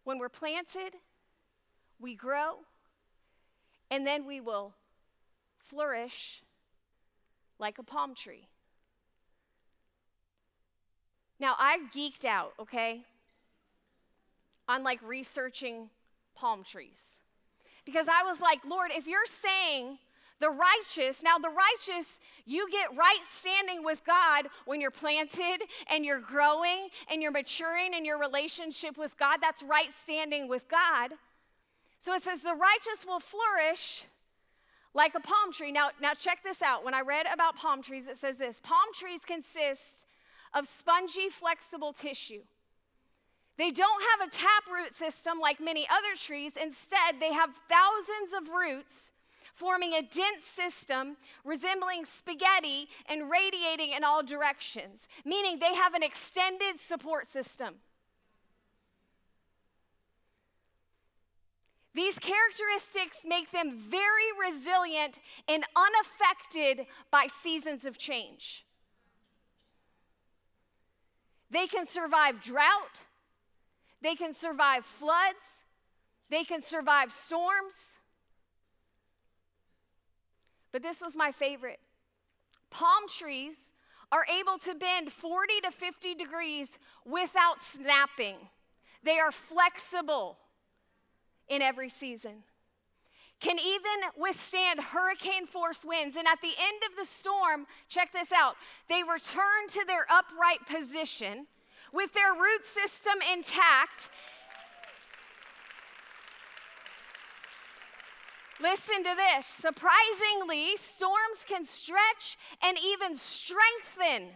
when 0.04 0.18
we're 0.18 0.28
planted, 0.28 0.94
we 1.98 2.14
grow, 2.14 2.58
and 3.90 4.06
then 4.06 4.26
we 4.26 4.40
will 4.40 4.74
flourish 5.58 6.42
like 7.58 7.78
a 7.78 7.82
palm 7.82 8.14
tree. 8.14 8.48
Now, 11.40 11.56
I 11.58 11.78
geeked 11.94 12.24
out, 12.24 12.52
okay, 12.60 13.02
on 14.68 14.82
like 14.82 15.00
researching 15.02 15.90
palm 16.34 16.64
trees. 16.64 17.18
Because 17.84 18.08
I 18.08 18.24
was 18.24 18.40
like, 18.40 18.64
Lord, 18.64 18.90
if 18.94 19.06
you're 19.06 19.26
saying 19.26 19.98
the 20.40 20.50
righteous, 20.50 21.22
now 21.22 21.38
the 21.38 21.50
righteous, 21.50 22.18
you 22.44 22.70
get 22.70 22.96
right 22.96 23.20
standing 23.30 23.84
with 23.84 24.04
God 24.04 24.48
when 24.64 24.80
you're 24.80 24.90
planted 24.90 25.62
and 25.90 26.04
you're 26.04 26.20
growing 26.20 26.88
and 27.10 27.22
you're 27.22 27.30
maturing 27.30 27.94
in 27.94 28.04
your 28.04 28.18
relationship 28.18 28.96
with 28.96 29.16
God. 29.18 29.38
That's 29.40 29.62
right 29.62 29.92
standing 29.92 30.48
with 30.48 30.68
God. 30.68 31.12
So 32.00 32.14
it 32.14 32.22
says 32.22 32.40
the 32.40 32.54
righteous 32.54 33.06
will 33.06 33.20
flourish 33.20 34.04
like 34.94 35.14
a 35.14 35.20
palm 35.20 35.52
tree. 35.52 35.72
Now, 35.72 35.90
now 36.00 36.14
check 36.14 36.42
this 36.42 36.62
out. 36.62 36.84
When 36.84 36.94
I 36.94 37.00
read 37.00 37.26
about 37.32 37.56
palm 37.56 37.82
trees, 37.82 38.04
it 38.08 38.16
says 38.16 38.38
this 38.38 38.60
palm 38.60 38.92
trees 38.94 39.20
consist 39.26 40.06
of 40.54 40.66
spongy, 40.66 41.28
flexible 41.28 41.92
tissue. 41.92 42.42
They 43.56 43.70
don't 43.70 44.02
have 44.18 44.28
a 44.28 44.32
taproot 44.32 44.94
system 44.94 45.38
like 45.38 45.60
many 45.60 45.86
other 45.88 46.16
trees. 46.16 46.52
Instead, 46.60 47.20
they 47.20 47.32
have 47.32 47.50
thousands 47.68 48.32
of 48.36 48.52
roots 48.52 49.10
forming 49.54 49.92
a 49.92 50.02
dense 50.02 50.44
system 50.44 51.16
resembling 51.44 52.04
spaghetti 52.04 52.88
and 53.08 53.30
radiating 53.30 53.92
in 53.92 54.02
all 54.02 54.22
directions, 54.22 55.06
meaning 55.24 55.60
they 55.60 55.74
have 55.74 55.94
an 55.94 56.02
extended 56.02 56.80
support 56.80 57.30
system. 57.30 57.76
These 61.94 62.18
characteristics 62.18 63.18
make 63.24 63.52
them 63.52 63.84
very 63.88 64.50
resilient 64.50 65.20
and 65.46 65.64
unaffected 65.76 66.86
by 67.12 67.28
seasons 67.28 67.86
of 67.86 67.98
change. 67.98 68.63
They 71.54 71.68
can 71.68 71.86
survive 71.86 72.42
drought, 72.42 73.04
they 74.02 74.16
can 74.16 74.34
survive 74.34 74.84
floods, 74.84 75.62
they 76.28 76.42
can 76.42 76.64
survive 76.64 77.12
storms. 77.12 77.98
But 80.72 80.82
this 80.82 81.00
was 81.00 81.14
my 81.14 81.30
favorite. 81.30 81.78
Palm 82.70 83.04
trees 83.08 83.70
are 84.10 84.26
able 84.26 84.58
to 84.58 84.74
bend 84.74 85.12
40 85.12 85.60
to 85.60 85.70
50 85.70 86.14
degrees 86.16 86.70
without 87.04 87.62
snapping. 87.62 88.34
They 89.04 89.20
are 89.20 89.30
flexible 89.30 90.38
in 91.46 91.62
every 91.62 91.88
season. 91.88 92.42
Can 93.40 93.58
even 93.58 94.10
withstand 94.16 94.80
hurricane 94.80 95.46
force 95.46 95.84
winds. 95.84 96.16
And 96.16 96.26
at 96.26 96.40
the 96.40 96.48
end 96.58 96.82
of 96.88 96.96
the 96.96 97.04
storm, 97.04 97.66
check 97.88 98.12
this 98.12 98.32
out, 98.32 98.56
they 98.88 99.02
return 99.02 99.68
to 99.70 99.84
their 99.86 100.06
upright 100.10 100.66
position 100.66 101.46
with 101.92 102.12
their 102.12 102.32
root 102.32 102.64
system 102.64 103.14
intact. 103.32 104.10
Listen 108.60 109.02
to 109.04 109.14
this. 109.14 109.46
Surprisingly, 109.46 110.76
storms 110.76 111.44
can 111.46 111.66
stretch 111.66 112.38
and 112.62 112.78
even 112.82 113.16
strengthen 113.16 114.30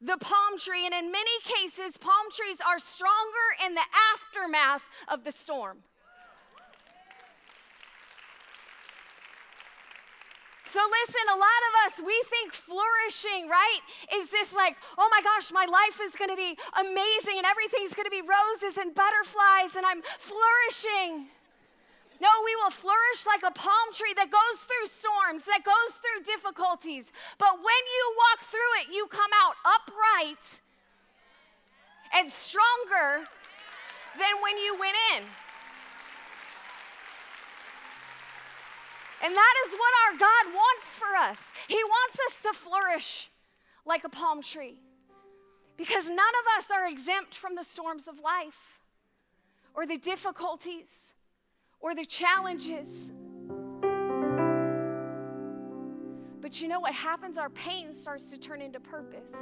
the 0.00 0.16
palm 0.18 0.58
tree. 0.58 0.84
And 0.84 0.94
in 0.94 1.12
many 1.12 1.30
cases, 1.44 1.96
palm 1.96 2.26
trees 2.34 2.58
are 2.66 2.78
stronger 2.78 3.48
in 3.64 3.74
the 3.74 3.86
aftermath 4.12 4.82
of 5.08 5.24
the 5.24 5.32
storm. 5.32 5.78
So, 10.72 10.80
listen, 10.80 11.20
a 11.28 11.36
lot 11.36 11.62
of 11.68 11.72
us, 11.84 11.92
we 12.00 12.16
think 12.32 12.56
flourishing, 12.56 13.44
right? 13.44 13.84
Is 14.16 14.32
this 14.32 14.56
like, 14.56 14.80
oh 14.96 15.06
my 15.12 15.20
gosh, 15.20 15.52
my 15.52 15.68
life 15.68 16.00
is 16.00 16.16
gonna 16.16 16.32
be 16.32 16.56
amazing 16.80 17.36
and 17.36 17.44
everything's 17.44 17.92
gonna 17.92 18.08
be 18.08 18.24
roses 18.24 18.80
and 18.80 18.96
butterflies 18.96 19.76
and 19.76 19.84
I'm 19.84 20.00
flourishing. 20.16 21.28
No, 22.24 22.32
we 22.40 22.56
will 22.56 22.72
flourish 22.72 23.28
like 23.28 23.44
a 23.44 23.52
palm 23.52 23.92
tree 23.92 24.16
that 24.16 24.32
goes 24.32 24.64
through 24.64 24.88
storms, 24.88 25.44
that 25.44 25.60
goes 25.60 25.92
through 26.00 26.24
difficulties. 26.24 27.12
But 27.36 27.60
when 27.60 27.82
you 27.92 28.04
walk 28.16 28.48
through 28.48 28.72
it, 28.80 28.96
you 28.96 29.12
come 29.12 29.32
out 29.44 29.60
upright 29.60 30.56
and 32.16 32.32
stronger 32.32 33.28
than 34.16 34.40
when 34.40 34.56
you 34.56 34.72
went 34.80 34.96
in. 35.12 35.28
And 39.22 39.34
that 39.34 39.54
is 39.66 39.72
what 39.72 39.92
our 40.04 40.18
God 40.18 40.54
wants 40.54 40.86
for 40.96 41.14
us. 41.16 41.52
He 41.68 41.82
wants 41.84 42.18
us 42.26 42.40
to 42.42 42.52
flourish 42.52 43.30
like 43.86 44.02
a 44.04 44.08
palm 44.08 44.42
tree 44.42 44.78
because 45.76 46.06
none 46.06 46.18
of 46.18 46.58
us 46.58 46.70
are 46.72 46.86
exempt 46.86 47.34
from 47.34 47.54
the 47.54 47.62
storms 47.62 48.08
of 48.08 48.18
life 48.18 48.80
or 49.74 49.86
the 49.86 49.96
difficulties 49.96 51.12
or 51.80 51.94
the 51.94 52.04
challenges. 52.04 53.12
But 56.40 56.60
you 56.60 56.66
know 56.66 56.80
what 56.80 56.92
happens? 56.92 57.38
Our 57.38 57.50
pain 57.50 57.94
starts 57.94 58.24
to 58.30 58.38
turn 58.38 58.60
into 58.60 58.80
purpose. 58.80 59.34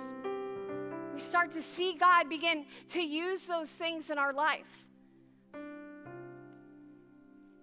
We 1.14 1.20
start 1.20 1.52
to 1.52 1.62
see 1.62 1.96
God 1.98 2.28
begin 2.28 2.66
to 2.90 3.00
use 3.00 3.40
those 3.42 3.70
things 3.70 4.10
in 4.10 4.18
our 4.18 4.34
life. 4.34 4.86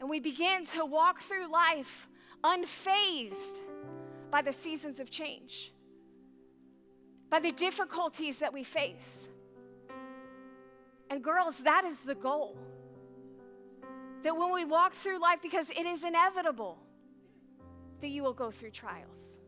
And 0.07 0.09
we 0.09 0.21
begin 0.21 0.65
to 0.67 0.85
walk 0.85 1.19
through 1.19 1.51
life 1.51 2.07
unfazed 2.41 3.57
by 4.31 4.41
the 4.41 4.53
seasons 4.53 5.01
of 5.01 5.11
change, 5.11 5.73
by 7.29 7.41
the 7.41 7.51
difficulties 7.51 8.37
that 8.37 8.53
we 8.53 8.63
face. 8.63 9.27
And 11.09 11.21
girls, 11.21 11.57
that 11.57 11.83
is 11.83 11.97
the 11.97 12.15
goal. 12.15 12.55
That 14.23 14.37
when 14.37 14.53
we 14.53 14.63
walk 14.63 14.93
through 14.93 15.19
life, 15.19 15.39
because 15.41 15.69
it 15.71 15.85
is 15.85 16.05
inevitable 16.05 16.77
that 17.99 18.07
you 18.07 18.23
will 18.23 18.31
go 18.31 18.49
through 18.49 18.71
trials. 18.71 19.39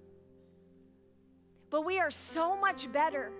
But 1.69 1.85
we 1.85 1.99
are 1.99 2.11
so 2.11 2.57
much 2.57 2.91
better 2.91 3.31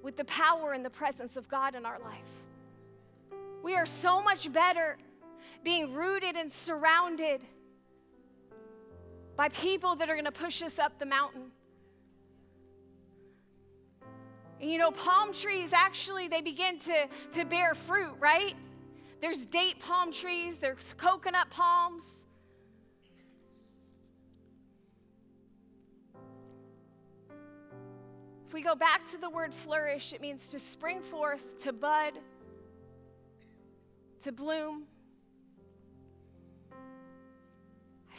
with 0.00 0.16
the 0.16 0.26
power 0.26 0.74
and 0.74 0.84
the 0.84 0.90
presence 0.90 1.36
of 1.36 1.48
God 1.48 1.74
in 1.74 1.84
our 1.84 1.98
life. 1.98 2.30
We 3.64 3.74
are 3.74 3.84
so 3.84 4.22
much 4.22 4.52
better 4.52 4.96
being 5.68 5.92
rooted 5.92 6.34
and 6.34 6.50
surrounded 6.50 7.42
by 9.36 9.50
people 9.50 9.94
that 9.94 10.08
are 10.08 10.14
going 10.14 10.24
to 10.24 10.32
push 10.32 10.62
us 10.62 10.78
up 10.78 10.98
the 10.98 11.04
mountain. 11.04 11.50
And 14.62 14.72
you 14.72 14.78
know, 14.78 14.90
palm 14.90 15.30
trees 15.34 15.74
actually 15.74 16.26
they 16.26 16.40
begin 16.40 16.78
to, 16.78 17.06
to 17.32 17.44
bear 17.44 17.74
fruit, 17.74 18.14
right? 18.18 18.56
There's 19.20 19.44
date 19.44 19.78
palm 19.78 20.10
trees, 20.10 20.56
there's 20.56 20.94
coconut 20.96 21.50
palms. 21.50 22.24
If 28.46 28.54
we 28.54 28.62
go 28.62 28.74
back 28.74 29.04
to 29.10 29.18
the 29.18 29.28
word 29.28 29.52
flourish, 29.52 30.14
it 30.14 30.22
means 30.22 30.46
to 30.46 30.58
spring 30.58 31.02
forth, 31.02 31.62
to 31.64 31.74
bud, 31.74 32.14
to 34.22 34.32
bloom. 34.32 34.84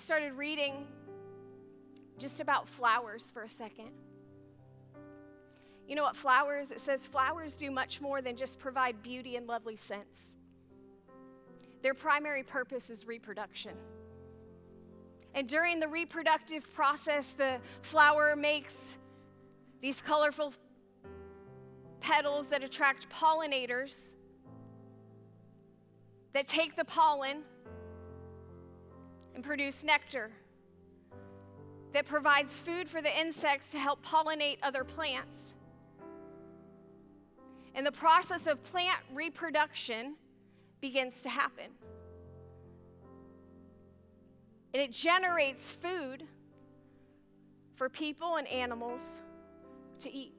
Started 0.10 0.34
reading 0.34 0.88
just 2.18 2.40
about 2.40 2.68
flowers 2.68 3.30
for 3.32 3.44
a 3.44 3.48
second. 3.48 3.92
You 5.88 5.94
know 5.94 6.02
what 6.02 6.16
flowers? 6.16 6.72
It 6.72 6.80
says 6.80 7.06
flowers 7.06 7.54
do 7.54 7.70
much 7.70 8.02
more 8.02 8.20
than 8.20 8.36
just 8.36 8.58
provide 8.58 9.04
beauty 9.04 9.36
and 9.36 9.46
lovely 9.46 9.76
scents. 9.76 10.20
Their 11.84 11.94
primary 11.94 12.42
purpose 12.42 12.90
is 12.90 13.06
reproduction. 13.06 13.74
And 15.36 15.48
during 15.48 15.80
the 15.80 15.88
reproductive 15.88 16.74
process, 16.74 17.30
the 17.34 17.60
flower 17.84 18.36
makes 18.36 18.74
these 19.80 20.02
colorful 20.02 20.56
petals 22.00 22.48
that 22.48 22.64
attract 22.64 23.08
pollinators 23.12 24.10
that 26.34 26.48
take 26.48 26.76
the 26.76 26.86
pollen 26.86 27.44
and 29.36 29.44
produce 29.44 29.84
nectar 29.84 30.32
that 31.94 32.06
provides 32.06 32.58
food 32.58 32.90
for 32.90 33.02
the 33.02 33.20
insects 33.20 33.70
to 33.72 33.80
help 33.80 34.06
pollinate 34.06 34.58
other 34.62 34.84
plants. 34.84 35.56
And 37.74 37.86
the 37.86 37.92
process 37.92 38.48
of 38.48 38.64
plant 38.64 39.00
reproduction 39.14 40.16
begins 40.82 41.22
to 41.22 41.30
happen. 41.30 41.72
And 44.74 44.84
it 44.84 44.92
generates 44.92 45.64
food 45.64 46.24
for 47.76 47.90
people 47.90 48.36
and 48.36 48.48
animals 48.48 49.02
to 50.00 50.14
eat. 50.14 50.34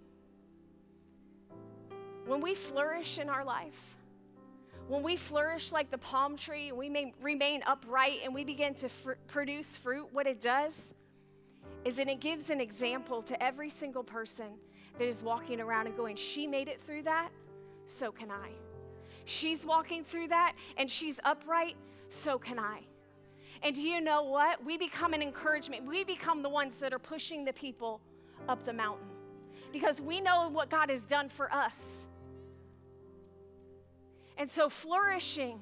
When 2.26 2.40
we 2.40 2.55
flourish 2.55 3.18
in 3.18 3.29
our 3.29 3.44
life, 3.44 3.96
when 4.90 5.05
we 5.05 5.16
flourish 5.16 5.70
like 5.70 5.88
the 5.88 5.98
palm 5.98 6.37
tree 6.37 6.72
we 6.72 6.88
may 6.88 7.14
remain 7.22 7.62
upright 7.64 8.18
and 8.24 8.35
we 8.35 8.42
begin 8.42 8.74
to 8.74 8.88
fr- 8.88 9.12
produce 9.29 9.76
fruit, 9.76 10.09
what 10.11 10.26
it 10.26 10.42
does 10.42 10.92
is 11.85 11.94
that 11.94 12.09
it 12.09 12.18
gives 12.18 12.50
an 12.50 12.61
example 12.61 13.22
to 13.22 13.40
every 13.40 13.70
single 13.70 14.03
person 14.03 14.48
that 14.98 15.07
is 15.07 15.22
walking 15.22 15.61
around 15.61 15.87
and 15.87 15.96
going, 15.96 16.16
She 16.16 16.44
made 16.44 16.66
it 16.66 16.83
through 16.85 17.05
that, 17.05 17.29
so 17.87 18.11
can 18.11 18.33
I. 18.33 18.50
She's 19.26 19.64
walking 19.64 20.03
through 20.03 20.26
that 20.29 20.57
and 20.76 20.90
she's 20.90 21.20
upright, 21.22 21.76
so 22.09 22.37
can 22.37 22.59
I. 22.59 22.81
And 23.62 23.76
do 23.76 23.83
you 23.83 24.00
know 24.00 24.24
what? 24.24 24.64
We 24.64 24.76
become 24.76 25.14
an 25.14 25.22
encouragement. 25.22 25.87
We 25.87 26.03
become 26.03 26.42
the 26.42 26.48
ones 26.48 26.74
that 26.81 26.92
are 26.92 26.98
pushing 26.98 27.44
the 27.44 27.53
people 27.53 28.00
up 28.48 28.64
the 28.64 28.72
mountain 28.72 29.07
because 29.72 30.00
we 30.00 30.20
know 30.20 30.48
what 30.48 30.68
God 30.68 30.90
has 30.90 31.03
done 31.03 31.29
for 31.29 31.53
us. 31.55 32.07
And 34.40 34.50
so, 34.50 34.70
flourishing 34.70 35.61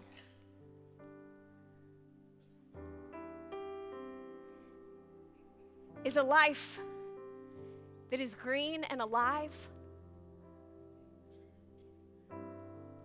is 6.05 6.17
a 6.17 6.23
life 6.23 6.79
that 8.13 8.21
is 8.21 8.37
green 8.37 8.85
and 8.85 9.03
alive. 9.03 9.51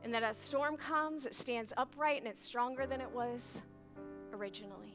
And 0.04 0.14
that 0.14 0.22
as 0.22 0.38
storm 0.38 0.78
comes, 0.78 1.26
it 1.26 1.34
stands 1.34 1.74
upright 1.76 2.20
and 2.20 2.28
it's 2.28 2.46
stronger 2.46 2.86
than 2.86 3.02
it 3.02 3.10
was 3.10 3.60
originally. 4.32 4.94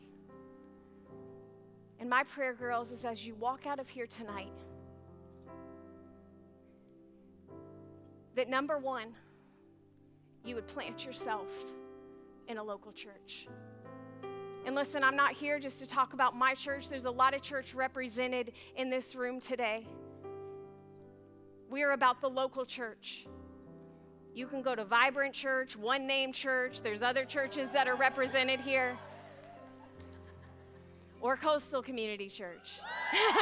And 1.98 2.08
my 2.08 2.22
prayer, 2.22 2.54
girls, 2.54 2.92
is 2.92 3.04
as 3.04 3.26
you 3.26 3.34
walk 3.34 3.66
out 3.66 3.80
of 3.80 3.88
here 3.88 4.06
tonight, 4.06 4.52
that 8.36 8.48
number 8.48 8.78
one, 8.78 9.08
you 10.48 10.54
would 10.54 10.66
plant 10.66 11.04
yourself 11.04 11.46
in 12.48 12.56
a 12.56 12.62
local 12.62 12.90
church. 12.90 13.46
And 14.64 14.74
listen, 14.74 15.04
I'm 15.04 15.16
not 15.16 15.32
here 15.32 15.58
just 15.58 15.78
to 15.80 15.86
talk 15.86 16.14
about 16.14 16.34
my 16.34 16.54
church. 16.54 16.88
There's 16.88 17.04
a 17.04 17.10
lot 17.10 17.34
of 17.34 17.42
church 17.42 17.74
represented 17.74 18.52
in 18.74 18.88
this 18.88 19.14
room 19.14 19.40
today. 19.40 19.86
We 21.70 21.82
are 21.82 21.92
about 21.92 22.22
the 22.22 22.28
local 22.28 22.64
church. 22.64 23.26
You 24.34 24.46
can 24.46 24.62
go 24.62 24.74
to 24.74 24.84
Vibrant 24.84 25.34
Church, 25.34 25.76
One 25.76 26.06
Name 26.06 26.32
Church, 26.32 26.80
there's 26.80 27.02
other 27.02 27.26
churches 27.26 27.70
that 27.72 27.86
are 27.88 27.96
represented 27.96 28.60
here, 28.60 28.96
or 31.20 31.36
Coastal 31.36 31.82
Community 31.82 32.28
Church. 32.28 32.70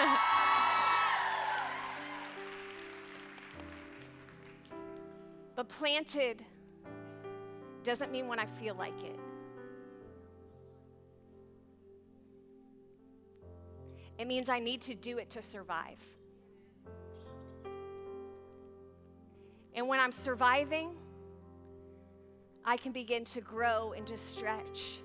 but 5.55 5.69
planted 5.69 6.43
doesn't 7.87 8.11
mean 8.11 8.27
when 8.27 8.41
I 8.41 8.47
feel 8.47 8.75
like 8.75 9.01
it. 9.03 9.19
It 14.19 14.27
means 14.27 14.49
I 14.49 14.59
need 14.59 14.83
to 14.83 14.95
do 14.95 15.19
it 15.19 15.31
to 15.31 15.43
survive. 15.43 15.99
And 19.75 19.87
when 19.87 20.01
I'm 20.01 20.11
surviving, 20.11 20.91
I 22.65 22.77
can 22.77 22.91
begin 22.93 23.25
to 23.27 23.41
grow 23.41 23.93
and 23.93 24.07
to 24.09 24.17
stretch 24.17 24.99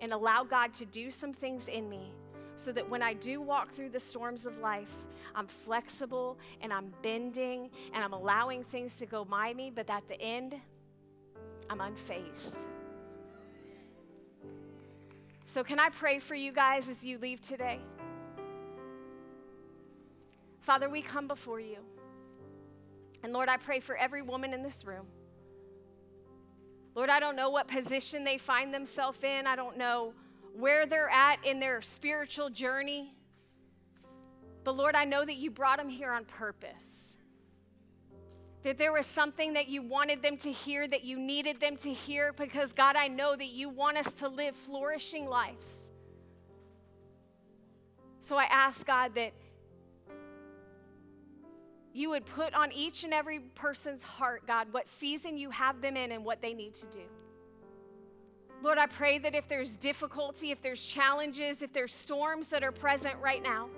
and 0.00 0.12
allow 0.12 0.42
God 0.42 0.74
to 0.74 0.86
do 0.86 1.10
some 1.10 1.32
things 1.32 1.68
in 1.68 1.88
me 1.88 2.10
so 2.56 2.72
that 2.72 2.88
when 2.88 3.02
I 3.02 3.14
do 3.14 3.40
walk 3.40 3.72
through 3.72 3.90
the 3.90 4.00
storms 4.00 4.44
of 4.44 4.58
life, 4.58 4.92
I'm 5.36 5.46
flexible 5.46 6.38
and 6.62 6.72
I'm 6.72 6.92
bending 7.02 7.70
and 7.92 8.02
I'm 8.02 8.12
allowing 8.12 8.64
things 8.64 8.94
to 8.96 9.06
go 9.06 9.24
by 9.24 9.52
me, 9.52 9.70
but 9.72 9.88
at 9.90 10.08
the 10.08 10.20
end, 10.20 10.56
I'm 11.80 11.94
unfazed. 11.94 12.62
So, 15.46 15.64
can 15.64 15.80
I 15.80 15.88
pray 15.88 16.20
for 16.20 16.36
you 16.36 16.52
guys 16.52 16.88
as 16.88 17.04
you 17.04 17.18
leave 17.18 17.40
today? 17.40 17.80
Father, 20.60 20.88
we 20.88 21.02
come 21.02 21.26
before 21.26 21.58
you. 21.58 21.78
And 23.24 23.32
Lord, 23.32 23.48
I 23.48 23.56
pray 23.56 23.80
for 23.80 23.96
every 23.96 24.22
woman 24.22 24.54
in 24.54 24.62
this 24.62 24.84
room. 24.84 25.06
Lord, 26.94 27.10
I 27.10 27.18
don't 27.18 27.34
know 27.34 27.50
what 27.50 27.66
position 27.66 28.22
they 28.22 28.38
find 28.38 28.72
themselves 28.72 29.18
in. 29.24 29.48
I 29.48 29.56
don't 29.56 29.76
know 29.76 30.12
where 30.56 30.86
they're 30.86 31.10
at 31.10 31.44
in 31.44 31.58
their 31.58 31.82
spiritual 31.82 32.50
journey. 32.50 33.14
But 34.62 34.76
Lord, 34.76 34.94
I 34.94 35.04
know 35.04 35.24
that 35.24 35.36
you 35.36 35.50
brought 35.50 35.78
them 35.78 35.88
here 35.88 36.12
on 36.12 36.24
purpose. 36.24 37.13
That 38.64 38.78
there 38.78 38.92
was 38.92 39.06
something 39.06 39.52
that 39.52 39.68
you 39.68 39.82
wanted 39.82 40.22
them 40.22 40.38
to 40.38 40.50
hear, 40.50 40.88
that 40.88 41.04
you 41.04 41.18
needed 41.18 41.60
them 41.60 41.76
to 41.76 41.92
hear, 41.92 42.32
because 42.32 42.72
God, 42.72 42.96
I 42.96 43.08
know 43.08 43.36
that 43.36 43.48
you 43.48 43.68
want 43.68 43.98
us 43.98 44.12
to 44.14 44.28
live 44.28 44.56
flourishing 44.56 45.26
lives. 45.28 45.68
So 48.26 48.36
I 48.36 48.44
ask 48.44 48.86
God 48.86 49.14
that 49.16 49.34
you 51.92 52.08
would 52.10 52.24
put 52.24 52.54
on 52.54 52.72
each 52.72 53.04
and 53.04 53.12
every 53.12 53.38
person's 53.38 54.02
heart, 54.02 54.46
God, 54.46 54.68
what 54.72 54.88
season 54.88 55.36
you 55.36 55.50
have 55.50 55.82
them 55.82 55.96
in 55.96 56.10
and 56.10 56.24
what 56.24 56.40
they 56.40 56.54
need 56.54 56.74
to 56.76 56.86
do. 56.86 57.04
Lord, 58.62 58.78
I 58.78 58.86
pray 58.86 59.18
that 59.18 59.34
if 59.34 59.46
there's 59.46 59.76
difficulty, 59.76 60.50
if 60.50 60.62
there's 60.62 60.82
challenges, 60.82 61.60
if 61.60 61.74
there's 61.74 61.94
storms 61.94 62.48
that 62.48 62.64
are 62.64 62.72
present 62.72 63.16
right 63.20 63.42
now, 63.42 63.68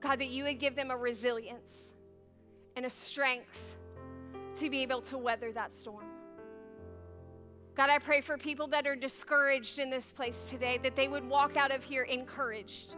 God, 0.00 0.18
that 0.18 0.30
you 0.30 0.42
would 0.44 0.58
give 0.58 0.74
them 0.74 0.90
a 0.90 0.96
resilience 0.96 1.91
and 2.76 2.86
a 2.86 2.90
strength 2.90 3.76
to 4.56 4.70
be 4.70 4.82
able 4.82 5.02
to 5.02 5.18
weather 5.18 5.52
that 5.52 5.74
storm. 5.74 6.04
God, 7.74 7.88
I 7.88 7.98
pray 7.98 8.20
for 8.20 8.36
people 8.36 8.66
that 8.68 8.86
are 8.86 8.96
discouraged 8.96 9.78
in 9.78 9.88
this 9.88 10.12
place 10.12 10.44
today 10.44 10.78
that 10.82 10.94
they 10.94 11.08
would 11.08 11.26
walk 11.26 11.56
out 11.56 11.70
of 11.70 11.82
here 11.82 12.02
encouraged, 12.02 12.94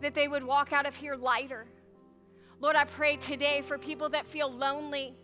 that 0.00 0.14
they 0.14 0.28
would 0.28 0.44
walk 0.44 0.72
out 0.72 0.86
of 0.86 0.94
here 0.94 1.16
lighter. 1.16 1.66
Lord, 2.60 2.76
I 2.76 2.84
pray 2.84 3.16
today 3.16 3.62
for 3.62 3.76
people 3.76 4.08
that 4.10 4.26
feel 4.26 4.52
lonely, 4.52 5.14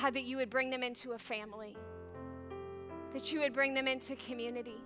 God, 0.00 0.14
that 0.14 0.24
you 0.24 0.36
would 0.36 0.50
bring 0.50 0.70
them 0.70 0.82
into 0.82 1.12
a 1.12 1.18
family 1.18 1.76
that 3.14 3.32
you 3.32 3.40
would 3.40 3.54
bring 3.54 3.72
them 3.72 3.86
into 3.86 4.16
community. 4.16 4.82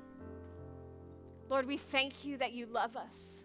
Lord, 1.48 1.66
we 1.66 1.78
thank 1.78 2.24
you 2.24 2.36
that 2.36 2.52
you 2.52 2.66
love 2.66 2.94
us. 2.94 3.42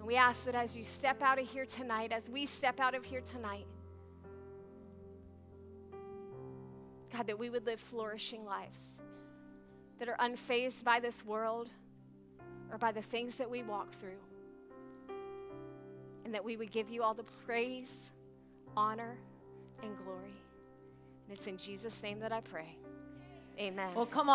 And 0.00 0.06
we 0.06 0.16
ask 0.16 0.46
that 0.46 0.54
as 0.54 0.74
you 0.74 0.82
step 0.82 1.20
out 1.20 1.38
of 1.38 1.46
here 1.46 1.66
tonight, 1.66 2.10
as 2.10 2.26
we 2.30 2.46
step 2.46 2.80
out 2.80 2.94
of 2.94 3.04
here 3.04 3.20
tonight, 3.20 3.66
God, 7.12 7.26
that 7.26 7.38
we 7.38 7.50
would 7.50 7.66
live 7.66 7.78
flourishing 7.78 8.46
lives 8.46 8.80
that 9.98 10.08
are 10.08 10.16
unfazed 10.16 10.84
by 10.84 11.00
this 11.00 11.22
world 11.22 11.68
or 12.72 12.78
by 12.78 12.92
the 12.92 13.02
things 13.02 13.34
that 13.34 13.50
we 13.50 13.62
walk 13.62 13.92
through. 14.00 14.16
And 16.24 16.32
that 16.32 16.42
we 16.42 16.56
would 16.56 16.72
give 16.72 16.88
you 16.88 17.02
all 17.02 17.12
the 17.12 17.26
praise, 17.44 18.10
honor, 18.74 19.18
and 19.82 19.94
glory. 19.98 20.32
And 21.28 21.36
it's 21.36 21.46
in 21.46 21.58
Jesus' 21.58 22.02
name 22.02 22.20
that 22.20 22.32
I 22.32 22.40
pray. 22.40 22.74
Amen. 23.58 23.94
Well, 23.94 24.06
come 24.06 24.22
on. 24.22 24.28